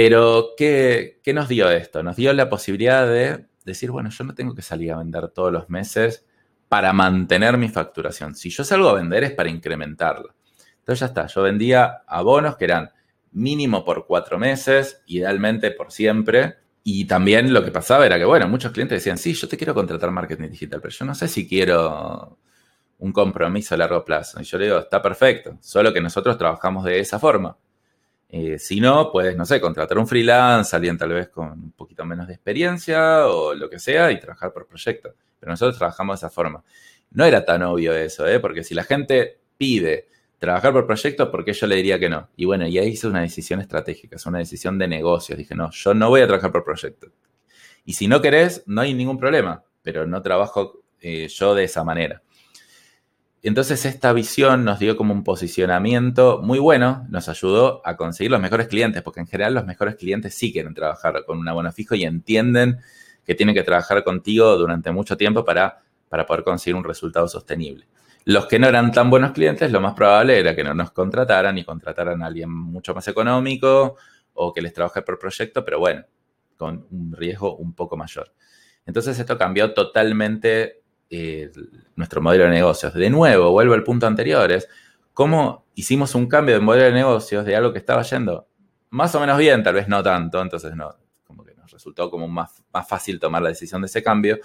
Pero, 0.00 0.54
¿qué, 0.56 1.20
nos 1.34 1.48
dio 1.48 1.68
esto? 1.72 2.04
Nos 2.04 2.14
dio 2.14 2.32
la 2.32 2.48
posibilidad 2.48 3.04
de 3.04 3.46
decir, 3.64 3.90
bueno, 3.90 4.10
yo 4.10 4.22
no 4.22 4.32
tengo 4.32 4.54
que 4.54 4.62
salir 4.62 4.92
a 4.92 4.98
vender 4.98 5.26
todos 5.30 5.52
los 5.52 5.68
meses 5.68 6.24
para 6.68 6.92
mantener 6.92 7.58
mi 7.58 7.68
facturación. 7.68 8.36
Si 8.36 8.48
yo 8.48 8.62
salgo 8.62 8.90
a 8.90 8.94
vender 8.94 9.24
es 9.24 9.32
para 9.32 9.50
incrementarla. 9.50 10.36
Entonces 10.78 11.00
ya 11.00 11.06
está, 11.06 11.26
yo 11.26 11.42
vendía 11.42 12.04
abonos 12.06 12.56
que 12.56 12.66
eran 12.66 12.90
mínimo 13.32 13.84
por 13.84 14.06
cuatro 14.06 14.38
meses, 14.38 15.02
idealmente 15.06 15.72
por 15.72 15.90
siempre. 15.90 16.58
Y 16.84 17.06
también 17.06 17.52
lo 17.52 17.64
que 17.64 17.72
pasaba 17.72 18.06
era 18.06 18.18
que, 18.18 18.24
bueno, 18.24 18.46
muchos 18.46 18.70
clientes 18.70 18.98
decían, 19.00 19.18
sí, 19.18 19.34
yo 19.34 19.48
te 19.48 19.56
quiero 19.56 19.74
contratar 19.74 20.12
marketing 20.12 20.48
digital, 20.48 20.80
pero 20.80 20.94
yo 20.94 21.04
no 21.06 21.16
sé 21.16 21.26
si 21.26 21.48
quiero 21.48 22.38
un 22.98 23.12
compromiso 23.12 23.74
a 23.74 23.78
largo 23.78 24.04
plazo. 24.04 24.40
Y 24.40 24.44
yo 24.44 24.58
le 24.58 24.66
digo, 24.66 24.78
está 24.78 25.02
perfecto, 25.02 25.58
solo 25.60 25.92
que 25.92 26.00
nosotros 26.00 26.38
trabajamos 26.38 26.84
de 26.84 27.00
esa 27.00 27.18
forma. 27.18 27.56
Eh, 28.30 28.58
si 28.58 28.80
no, 28.80 29.10
puedes, 29.10 29.36
no 29.36 29.46
sé, 29.46 29.60
contratar 29.60 29.96
un 29.98 30.06
freelance, 30.06 30.76
alguien 30.76 30.98
tal 30.98 31.10
vez 31.10 31.28
con 31.28 31.50
un 31.50 31.72
poquito 31.72 32.04
menos 32.04 32.26
de 32.26 32.34
experiencia 32.34 33.26
o 33.26 33.54
lo 33.54 33.70
que 33.70 33.78
sea 33.78 34.12
y 34.12 34.20
trabajar 34.20 34.52
por 34.52 34.66
proyecto. 34.66 35.14
Pero 35.40 35.50
nosotros 35.50 35.78
trabajamos 35.78 36.20
de 36.20 36.26
esa 36.26 36.34
forma. 36.34 36.62
No 37.10 37.24
era 37.24 37.44
tan 37.44 37.62
obvio 37.62 37.94
eso, 37.94 38.26
¿eh? 38.26 38.38
porque 38.38 38.64
si 38.64 38.74
la 38.74 38.84
gente 38.84 39.38
pide 39.56 40.08
trabajar 40.38 40.72
por 40.72 40.86
proyecto, 40.86 41.30
¿por 41.30 41.44
qué 41.44 41.52
yo 41.54 41.66
le 41.66 41.76
diría 41.76 41.98
que 41.98 42.10
no? 42.10 42.28
Y 42.36 42.44
bueno, 42.44 42.66
y 42.66 42.78
ahí 42.78 42.88
hice 42.88 43.06
una 43.08 43.22
decisión 43.22 43.60
estratégica, 43.60 44.16
es 44.16 44.26
una 44.26 44.38
decisión 44.38 44.78
de 44.78 44.88
negocios. 44.88 45.38
Dije, 45.38 45.54
no, 45.54 45.70
yo 45.70 45.94
no 45.94 46.10
voy 46.10 46.20
a 46.20 46.26
trabajar 46.26 46.52
por 46.52 46.64
proyecto. 46.64 47.08
Y 47.84 47.94
si 47.94 48.08
no 48.08 48.20
querés, 48.20 48.62
no 48.66 48.82
hay 48.82 48.92
ningún 48.92 49.18
problema, 49.18 49.64
pero 49.82 50.06
no 50.06 50.20
trabajo 50.20 50.82
eh, 51.00 51.28
yo 51.28 51.54
de 51.54 51.64
esa 51.64 51.82
manera. 51.82 52.22
Entonces 53.42 53.84
esta 53.84 54.12
visión 54.12 54.64
nos 54.64 54.80
dio 54.80 54.96
como 54.96 55.14
un 55.14 55.22
posicionamiento 55.22 56.40
muy 56.42 56.58
bueno, 56.58 57.06
nos 57.08 57.28
ayudó 57.28 57.80
a 57.84 57.96
conseguir 57.96 58.32
los 58.32 58.40
mejores 58.40 58.66
clientes, 58.66 59.02
porque 59.02 59.20
en 59.20 59.26
general 59.26 59.54
los 59.54 59.64
mejores 59.64 59.94
clientes 59.94 60.34
sí 60.34 60.52
quieren 60.52 60.74
trabajar 60.74 61.24
con 61.24 61.38
un 61.38 61.48
abono 61.48 61.70
fijo 61.70 61.94
y 61.94 62.04
entienden 62.04 62.78
que 63.24 63.34
tienen 63.34 63.54
que 63.54 63.62
trabajar 63.62 64.02
contigo 64.02 64.56
durante 64.56 64.90
mucho 64.90 65.16
tiempo 65.16 65.44
para, 65.44 65.82
para 66.08 66.26
poder 66.26 66.42
conseguir 66.42 66.74
un 66.74 66.84
resultado 66.84 67.28
sostenible. 67.28 67.86
Los 68.24 68.46
que 68.46 68.58
no 68.58 68.66
eran 68.66 68.90
tan 68.90 69.08
buenos 69.08 69.32
clientes, 69.32 69.70
lo 69.70 69.80
más 69.80 69.94
probable 69.94 70.38
era 70.38 70.56
que 70.56 70.64
no 70.64 70.74
nos 70.74 70.90
contrataran 70.90 71.56
y 71.58 71.64
contrataran 71.64 72.22
a 72.22 72.26
alguien 72.26 72.50
mucho 72.50 72.94
más 72.94 73.06
económico 73.06 73.96
o 74.34 74.52
que 74.52 74.60
les 74.60 74.72
trabaje 74.72 75.02
por 75.02 75.18
proyecto, 75.18 75.64
pero 75.64 75.78
bueno, 75.78 76.04
con 76.56 76.86
un 76.90 77.12
riesgo 77.12 77.56
un 77.56 77.74
poco 77.74 77.96
mayor. 77.96 78.32
Entonces 78.84 79.18
esto 79.18 79.38
cambió 79.38 79.72
totalmente 79.72 80.82
nuestro 81.96 82.20
modelo 82.20 82.44
de 82.44 82.50
negocios. 82.50 82.94
De 82.94 83.10
nuevo, 83.10 83.50
vuelvo 83.50 83.74
al 83.74 83.84
punto 83.84 84.06
anterior, 84.06 84.50
es 84.52 84.68
cómo 85.14 85.66
hicimos 85.74 86.14
un 86.14 86.28
cambio 86.28 86.54
de 86.54 86.60
modelo 86.60 86.84
de 86.84 86.92
negocios 86.92 87.44
de 87.44 87.56
algo 87.56 87.72
que 87.72 87.78
estaba 87.78 88.02
yendo 88.02 88.48
más 88.90 89.14
o 89.14 89.20
menos 89.20 89.38
bien, 89.38 89.62
tal 89.62 89.74
vez 89.74 89.88
no 89.88 90.02
tanto, 90.02 90.40
entonces 90.40 90.74
no, 90.74 90.94
como 91.24 91.44
que 91.44 91.54
nos 91.54 91.70
resultó 91.70 92.10
como 92.10 92.28
más, 92.28 92.62
más 92.72 92.88
fácil 92.88 93.20
tomar 93.20 93.42
la 93.42 93.50
decisión 93.50 93.82
de 93.82 93.86
ese 93.86 94.02
cambio, 94.02 94.38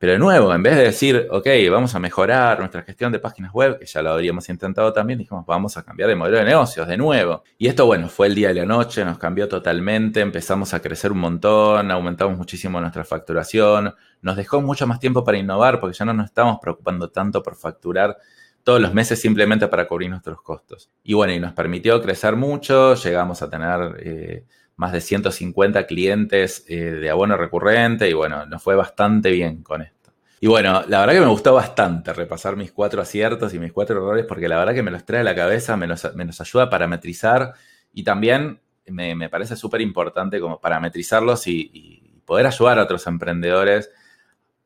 pero 0.00 0.14
de 0.14 0.18
nuevo, 0.18 0.54
en 0.54 0.62
vez 0.62 0.76
de 0.76 0.84
decir, 0.84 1.28
ok, 1.30 1.46
vamos 1.70 1.94
a 1.94 1.98
mejorar 1.98 2.58
nuestra 2.58 2.80
gestión 2.80 3.12
de 3.12 3.18
páginas 3.18 3.52
web, 3.52 3.78
que 3.78 3.84
ya 3.84 4.00
lo 4.00 4.12
habríamos 4.12 4.48
intentado 4.48 4.94
también, 4.94 5.18
dijimos, 5.18 5.44
vamos 5.44 5.76
a 5.76 5.82
cambiar 5.82 6.08
de 6.08 6.16
modelo 6.16 6.38
de 6.38 6.44
negocios 6.46 6.88
de 6.88 6.96
nuevo. 6.96 7.44
Y 7.58 7.68
esto, 7.68 7.84
bueno, 7.84 8.08
fue 8.08 8.28
el 8.28 8.34
día 8.34 8.50
y 8.50 8.54
la 8.54 8.64
noche, 8.64 9.04
nos 9.04 9.18
cambió 9.18 9.46
totalmente, 9.46 10.22
empezamos 10.22 10.72
a 10.72 10.80
crecer 10.80 11.12
un 11.12 11.18
montón, 11.18 11.90
aumentamos 11.90 12.38
muchísimo 12.38 12.80
nuestra 12.80 13.04
facturación, 13.04 13.94
nos 14.22 14.36
dejó 14.38 14.62
mucho 14.62 14.86
más 14.86 15.00
tiempo 15.00 15.22
para 15.22 15.36
innovar, 15.36 15.80
porque 15.80 15.98
ya 15.98 16.06
no 16.06 16.14
nos 16.14 16.24
estamos 16.24 16.60
preocupando 16.62 17.10
tanto 17.10 17.42
por 17.42 17.54
facturar 17.54 18.16
todos 18.64 18.80
los 18.80 18.94
meses 18.94 19.20
simplemente 19.20 19.68
para 19.68 19.86
cubrir 19.86 20.08
nuestros 20.08 20.40
costos. 20.40 20.88
Y 21.04 21.12
bueno, 21.12 21.34
y 21.34 21.40
nos 21.40 21.52
permitió 21.52 22.00
crecer 22.00 22.36
mucho, 22.36 22.94
llegamos 22.94 23.42
a 23.42 23.50
tener... 23.50 23.96
Eh, 23.98 24.44
más 24.80 24.92
de 24.92 25.02
150 25.02 25.86
clientes 25.86 26.64
eh, 26.66 26.76
de 26.76 27.10
abono 27.10 27.36
recurrente 27.36 28.08
y 28.08 28.14
bueno, 28.14 28.46
nos 28.46 28.62
fue 28.62 28.76
bastante 28.76 29.30
bien 29.30 29.62
con 29.62 29.82
esto. 29.82 30.10
Y 30.40 30.46
bueno, 30.46 30.82
la 30.88 31.00
verdad 31.00 31.12
que 31.12 31.20
me 31.20 31.26
gustó 31.26 31.52
bastante 31.52 32.14
repasar 32.14 32.56
mis 32.56 32.72
cuatro 32.72 33.02
aciertos 33.02 33.52
y 33.52 33.58
mis 33.58 33.74
cuatro 33.74 33.98
errores 33.98 34.24
porque 34.26 34.48
la 34.48 34.56
verdad 34.56 34.72
que 34.72 34.82
me 34.82 34.90
los 34.90 35.04
trae 35.04 35.20
a 35.20 35.24
la 35.24 35.34
cabeza, 35.34 35.76
me 35.76 35.86
nos 35.86 36.40
ayuda 36.40 36.62
a 36.62 36.70
parametrizar 36.70 37.52
y 37.92 38.04
también 38.04 38.58
me, 38.86 39.28
parece 39.28 39.54
súper 39.54 39.82
importante 39.82 40.40
como 40.40 40.58
parametrizarlos 40.62 41.46
y, 41.46 42.06
poder 42.24 42.46
ayudar 42.46 42.78
a 42.78 42.84
otros 42.84 43.08
emprendedores 43.08 43.90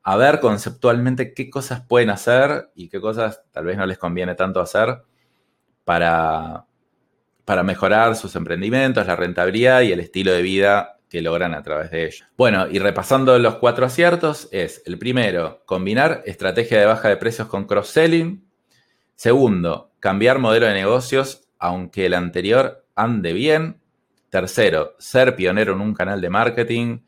a 0.03 0.15
ver 0.17 0.39
conceptualmente 0.39 1.33
qué 1.33 1.49
cosas 1.49 1.81
pueden 1.81 2.11
hacer 2.11 2.69
y 2.75 2.89
qué 2.89 3.01
cosas 3.01 3.41
tal 3.51 3.65
vez 3.65 3.75
no 3.75 3.87
les 3.87 3.97
conviene 3.97 4.35
tanto 4.35 4.61
hacer 4.61 5.01
para, 5.83 6.67
para 7.45 7.63
mejorar 7.63 8.15
sus 8.15 8.35
emprendimientos, 8.35 9.07
la 9.07 9.15
rentabilidad 9.15 9.81
y 9.81 9.91
el 9.91 9.99
estilo 9.99 10.33
de 10.33 10.41
vida 10.41 10.99
que 11.09 11.21
logran 11.21 11.53
a 11.53 11.61
través 11.61 11.91
de 11.91 12.05
ellos. 12.05 12.25
Bueno, 12.35 12.67
y 12.67 12.79
repasando 12.79 13.37
los 13.39 13.55
cuatro 13.55 13.85
aciertos, 13.85 14.49
es 14.51 14.81
el 14.85 14.97
primero, 14.97 15.63
combinar 15.65 16.23
estrategia 16.25 16.79
de 16.79 16.87
baja 16.87 17.07
de 17.07 17.17
precios 17.17 17.47
con 17.47 17.65
cross-selling. 17.65 18.43
Segundo, 19.15 19.91
cambiar 19.99 20.39
modelo 20.39 20.65
de 20.65 20.73
negocios, 20.73 21.47
aunque 21.59 22.07
el 22.07 22.15
anterior 22.15 22.85
ande 22.95 23.33
bien. 23.33 23.79
Tercero, 24.29 24.95
ser 24.97 25.35
pionero 25.35 25.73
en 25.73 25.81
un 25.81 25.93
canal 25.93 26.19
de 26.19 26.29
marketing. 26.29 26.99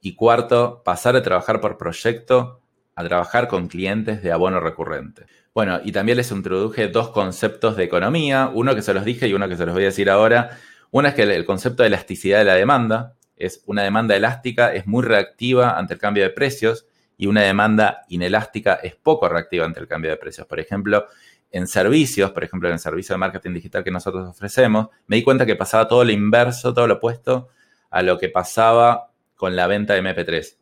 Y 0.00 0.14
cuarto, 0.14 0.82
pasar 0.84 1.14
de 1.14 1.22
trabajar 1.22 1.60
por 1.60 1.78
proyecto 1.78 2.60
a 2.96 3.04
trabajar 3.04 3.46
con 3.46 3.68
clientes 3.68 4.22
de 4.22 4.32
abono 4.32 4.58
recurrente. 4.58 5.26
Bueno, 5.54 5.80
y 5.84 5.92
también 5.92 6.16
les 6.16 6.30
introduje 6.30 6.88
dos 6.88 7.10
conceptos 7.10 7.76
de 7.76 7.84
economía, 7.84 8.50
uno 8.52 8.74
que 8.74 8.82
se 8.82 8.94
los 8.94 9.04
dije 9.04 9.28
y 9.28 9.34
uno 9.34 9.48
que 9.48 9.56
se 9.56 9.66
los 9.66 9.74
voy 9.74 9.84
a 9.84 9.86
decir 9.86 10.10
ahora. 10.10 10.58
Uno 10.90 11.08
es 11.08 11.14
que 11.14 11.22
el 11.22 11.44
concepto 11.44 11.82
de 11.82 11.88
elasticidad 11.88 12.38
de 12.38 12.44
la 12.46 12.54
demanda 12.54 13.14
es 13.36 13.62
una 13.66 13.82
demanda 13.82 14.16
elástica, 14.16 14.74
es 14.74 14.86
muy 14.86 15.04
reactiva 15.04 15.78
ante 15.78 15.94
el 15.94 16.00
cambio 16.00 16.22
de 16.22 16.30
precios 16.30 16.86
y 17.18 17.26
una 17.26 17.42
demanda 17.42 18.02
inelástica 18.08 18.74
es 18.74 18.94
poco 18.94 19.28
reactiva 19.28 19.66
ante 19.66 19.80
el 19.80 19.88
cambio 19.88 20.10
de 20.10 20.16
precios. 20.16 20.46
Por 20.46 20.58
ejemplo, 20.58 21.06
en 21.50 21.66
servicios, 21.66 22.32
por 22.32 22.44
ejemplo, 22.44 22.68
en 22.68 22.74
el 22.74 22.78
servicio 22.78 23.14
de 23.14 23.18
marketing 23.18 23.52
digital 23.52 23.84
que 23.84 23.90
nosotros 23.90 24.26
ofrecemos, 24.28 24.88
me 25.06 25.16
di 25.16 25.22
cuenta 25.22 25.44
que 25.44 25.56
pasaba 25.56 25.86
todo 25.86 26.02
lo 26.02 26.12
inverso, 26.12 26.72
todo 26.72 26.86
lo 26.86 26.94
opuesto 26.94 27.48
a 27.90 28.02
lo 28.02 28.18
que 28.18 28.30
pasaba 28.30 29.10
con 29.34 29.54
la 29.54 29.66
venta 29.66 29.94
de 29.94 30.02
MP3. 30.02 30.56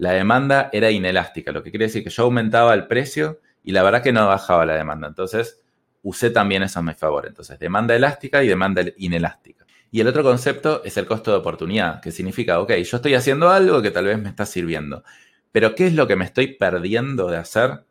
La 0.00 0.12
demanda 0.12 0.70
era 0.72 0.90
inelástica, 0.90 1.52
lo 1.52 1.62
que 1.62 1.70
quiere 1.70 1.84
decir 1.84 2.02
que 2.02 2.08
yo 2.08 2.22
aumentaba 2.22 2.72
el 2.72 2.86
precio 2.86 3.40
y 3.62 3.72
la 3.72 3.82
verdad 3.82 4.02
que 4.02 4.14
no 4.14 4.26
bajaba 4.26 4.64
la 4.64 4.74
demanda. 4.74 5.06
Entonces, 5.06 5.60
usé 6.02 6.30
también 6.30 6.62
eso 6.62 6.78
a 6.78 6.82
mi 6.82 6.94
favor. 6.94 7.26
Entonces, 7.26 7.58
demanda 7.58 7.94
elástica 7.94 8.42
y 8.42 8.48
demanda 8.48 8.82
inelástica. 8.96 9.66
Y 9.90 10.00
el 10.00 10.08
otro 10.08 10.22
concepto 10.22 10.82
es 10.84 10.96
el 10.96 11.04
costo 11.04 11.32
de 11.32 11.36
oportunidad, 11.36 12.00
que 12.00 12.12
significa, 12.12 12.60
ok, 12.60 12.76
yo 12.76 12.96
estoy 12.96 13.12
haciendo 13.12 13.50
algo 13.50 13.82
que 13.82 13.90
tal 13.90 14.06
vez 14.06 14.18
me 14.18 14.30
está 14.30 14.46
sirviendo, 14.46 15.04
pero 15.52 15.74
¿qué 15.74 15.88
es 15.88 15.92
lo 15.92 16.06
que 16.06 16.16
me 16.16 16.24
estoy 16.24 16.54
perdiendo 16.54 17.28
de 17.28 17.36
hacer 17.36 17.84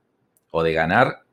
o 0.49 0.63
de 0.63 0.73
ganar 0.73 1.25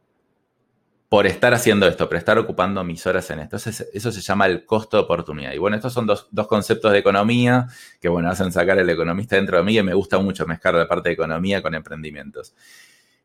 por 1.09 1.27
estar 1.27 1.55
haciendo 1.55 1.87
esto, 1.87 2.09
por 2.09 2.17
estar 2.17 2.39
ocupando 2.39 2.83
mis 2.83 3.07
horas 3.07 3.31
en 3.31 3.41
esto. 3.41 3.57
eso 3.57 4.13
se 4.13 4.21
llama 4.21 4.47
el 4.47 4.65
costo 4.65 4.97
de 4.97 5.05
oportunidad. 5.05 5.53
Y 5.53 5.59
bueno, 5.59 5.77
estos 5.77 5.93
son 5.93 6.07
dos, 6.07 6.29
conceptos 6.49 6.93
de 6.93 6.99
economía 6.99 7.69
que, 8.01 8.09
bueno, 8.09 8.29
hacen 8.29 8.51
sacar 8.51 8.79
el 8.79 8.91
economista 8.91 9.37
dentro 9.37 9.57
de 9.59 9.63
mí 9.63 9.79
y 9.79 9.83
me 9.83 9.95
gusta 9.95 10.19
mucho 10.19 10.47
mezclar 10.47 10.75
la 10.75 10.89
parte 10.89 11.11
de 11.11 11.15
economía 11.15 11.63
con 11.63 11.75
emprendimientos. 11.75 12.55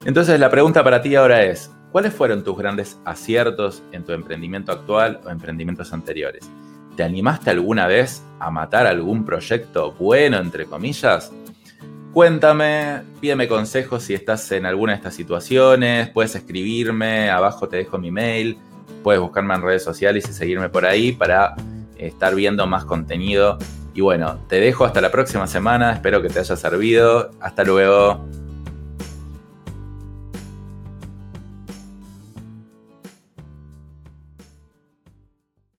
Entonces, 0.06 0.40
la 0.40 0.50
pregunta 0.50 0.84
para 0.84 1.02
ti 1.02 1.16
ahora 1.16 1.44
es, 1.44 1.72
¿cuáles 1.92 2.14
fueron 2.14 2.44
tus 2.44 2.58
grandes 2.58 3.00
aciertos 3.06 3.84
en 3.92 4.04
tu 4.04 4.14
emprendimiento 4.14 4.72
actual 4.72 5.20
o 5.26 5.30
emprendimientos 5.30 5.92
anteriores? 5.94 6.50
¿Te 6.96 7.04
animaste 7.04 7.50
alguna 7.50 7.88
vez 7.88 8.24
a 8.40 8.52
matar 8.52 8.86
algún 8.86 9.26
proyecto 9.26 9.94
bueno, 9.94 10.38
entre 10.38 10.66
comillas? 10.66 11.32
Cuéntame, 12.14 13.04
pídeme 13.22 13.48
consejos 13.48 14.04
si 14.04 14.14
estás 14.14 14.52
en 14.52 14.66
alguna 14.66 14.92
de 14.92 14.98
estas 14.98 15.16
situaciones, 15.16 16.10
puedes 16.10 16.36
escribirme, 16.36 17.30
abajo 17.30 17.70
te 17.70 17.78
dejo 17.78 17.98
mi 17.98 18.12
mail, 18.12 18.58
puedes 19.02 19.22
buscarme 19.22 19.54
en 19.54 19.62
redes 19.62 19.84
sociales 19.84 20.28
y 20.30 20.34
seguirme 20.34 20.68
por 20.68 20.86
ahí 20.86 21.14
para 21.14 21.56
estar 21.96 22.36
viendo 22.36 22.68
más 22.68 22.84
contenido. 22.84 23.58
Y 23.94 24.02
bueno, 24.02 24.40
te 24.50 24.60
dejo 24.60 24.84
hasta 24.84 25.00
la 25.00 25.10
próxima 25.10 25.48
semana, 25.48 25.94
espero 25.94 26.22
que 26.22 26.28
te 26.28 26.40
haya 26.40 26.58
servido, 26.58 27.32
hasta 27.40 27.64
luego. 27.64 28.26